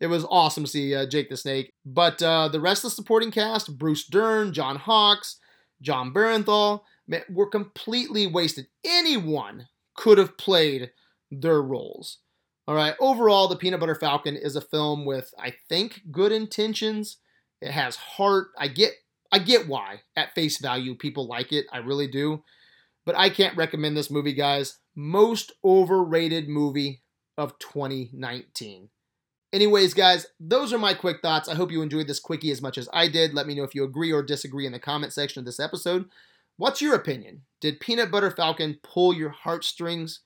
it 0.00 0.06
was 0.06 0.26
awesome 0.28 0.64
to 0.64 0.70
see 0.70 0.94
uh, 0.94 1.06
Jake 1.06 1.30
the 1.30 1.36
Snake. 1.36 1.72
But 1.86 2.22
uh, 2.22 2.48
the 2.48 2.60
rest 2.60 2.84
of 2.84 2.90
the 2.90 2.96
supporting 2.96 3.30
cast, 3.30 3.78
Bruce 3.78 4.06
Dern, 4.06 4.52
John 4.52 4.76
Hawkes, 4.76 5.38
Jon 5.80 6.12
Bernthal, 6.12 6.82
were 7.30 7.48
completely 7.48 8.26
wasted. 8.26 8.66
Anyone 8.84 9.66
could 9.96 10.18
have 10.18 10.36
played 10.36 10.90
their 11.30 11.62
roles. 11.62 12.18
All 12.68 12.74
right. 12.74 12.94
Overall, 13.00 13.48
The 13.48 13.56
Peanut 13.56 13.80
Butter 13.80 13.94
Falcon 13.94 14.36
is 14.36 14.54
a 14.54 14.60
film 14.60 15.06
with, 15.06 15.32
I 15.38 15.54
think, 15.70 16.02
good 16.12 16.32
intentions. 16.32 17.16
It 17.62 17.70
has 17.70 17.96
heart. 17.96 18.48
I 18.58 18.68
get, 18.68 18.92
I 19.32 19.38
get 19.38 19.66
why 19.66 20.02
at 20.14 20.34
face 20.34 20.58
value 20.58 20.94
people 20.94 21.26
like 21.26 21.50
it. 21.50 21.64
I 21.72 21.78
really 21.78 22.06
do. 22.06 22.44
But 23.06 23.16
I 23.16 23.30
can't 23.30 23.56
recommend 23.56 23.96
this 23.96 24.10
movie, 24.10 24.34
guys. 24.34 24.80
Most 24.94 25.52
overrated 25.64 26.46
movie 26.46 27.00
of 27.38 27.58
2019. 27.58 28.90
Anyways, 29.50 29.94
guys, 29.94 30.26
those 30.38 30.70
are 30.70 30.78
my 30.78 30.92
quick 30.92 31.22
thoughts. 31.22 31.48
I 31.48 31.54
hope 31.54 31.72
you 31.72 31.80
enjoyed 31.80 32.06
this 32.06 32.20
quickie 32.20 32.50
as 32.50 32.60
much 32.60 32.76
as 32.76 32.86
I 32.92 33.08
did. 33.08 33.32
Let 33.32 33.46
me 33.46 33.54
know 33.54 33.64
if 33.64 33.74
you 33.74 33.82
agree 33.82 34.12
or 34.12 34.22
disagree 34.22 34.66
in 34.66 34.72
the 34.72 34.78
comment 34.78 35.14
section 35.14 35.40
of 35.40 35.46
this 35.46 35.58
episode. 35.58 36.10
What's 36.58 36.82
your 36.82 36.94
opinion? 36.94 37.44
Did 37.62 37.80
Peanut 37.80 38.10
Butter 38.10 38.30
Falcon 38.30 38.78
pull 38.82 39.14
your 39.14 39.30
heartstrings? 39.30 40.20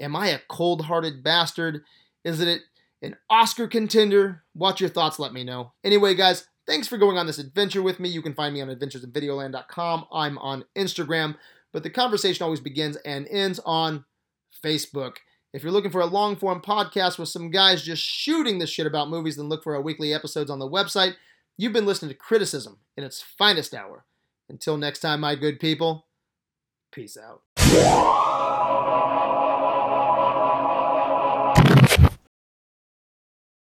Am 0.00 0.16
I 0.16 0.28
a 0.28 0.40
cold 0.48 0.86
hearted 0.86 1.22
bastard? 1.22 1.82
Is 2.24 2.40
it 2.40 2.62
an 3.02 3.16
Oscar 3.30 3.68
contender? 3.68 4.42
Watch 4.54 4.80
your 4.80 4.90
thoughts, 4.90 5.18
let 5.18 5.32
me 5.32 5.44
know. 5.44 5.72
Anyway, 5.82 6.14
guys, 6.14 6.48
thanks 6.66 6.88
for 6.88 6.98
going 6.98 7.18
on 7.18 7.26
this 7.26 7.38
adventure 7.38 7.82
with 7.82 8.00
me. 8.00 8.08
You 8.08 8.22
can 8.22 8.34
find 8.34 8.54
me 8.54 8.60
on 8.60 8.68
adventuresinvideoland.com. 8.68 10.06
I'm 10.12 10.38
on 10.38 10.64
Instagram, 10.76 11.36
but 11.72 11.82
the 11.82 11.90
conversation 11.90 12.42
always 12.44 12.60
begins 12.60 12.96
and 13.04 13.26
ends 13.30 13.60
on 13.64 14.04
Facebook. 14.64 15.16
If 15.52 15.62
you're 15.62 15.72
looking 15.72 15.92
for 15.92 16.00
a 16.00 16.06
long 16.06 16.34
form 16.34 16.60
podcast 16.60 17.16
with 17.18 17.28
some 17.28 17.50
guys 17.50 17.84
just 17.84 18.02
shooting 18.02 18.58
the 18.58 18.66
shit 18.66 18.86
about 18.86 19.08
movies, 19.08 19.36
then 19.36 19.48
look 19.48 19.62
for 19.62 19.76
our 19.76 19.82
weekly 19.82 20.12
episodes 20.12 20.50
on 20.50 20.58
the 20.58 20.68
website. 20.68 21.14
You've 21.56 21.72
been 21.72 21.86
listening 21.86 22.08
to 22.08 22.16
Criticism 22.16 22.78
in 22.96 23.04
its 23.04 23.22
finest 23.22 23.72
hour. 23.72 24.04
Until 24.48 24.76
next 24.76 24.98
time, 24.98 25.20
my 25.20 25.36
good 25.36 25.60
people, 25.60 26.06
peace 26.90 27.16
out. 27.16 28.53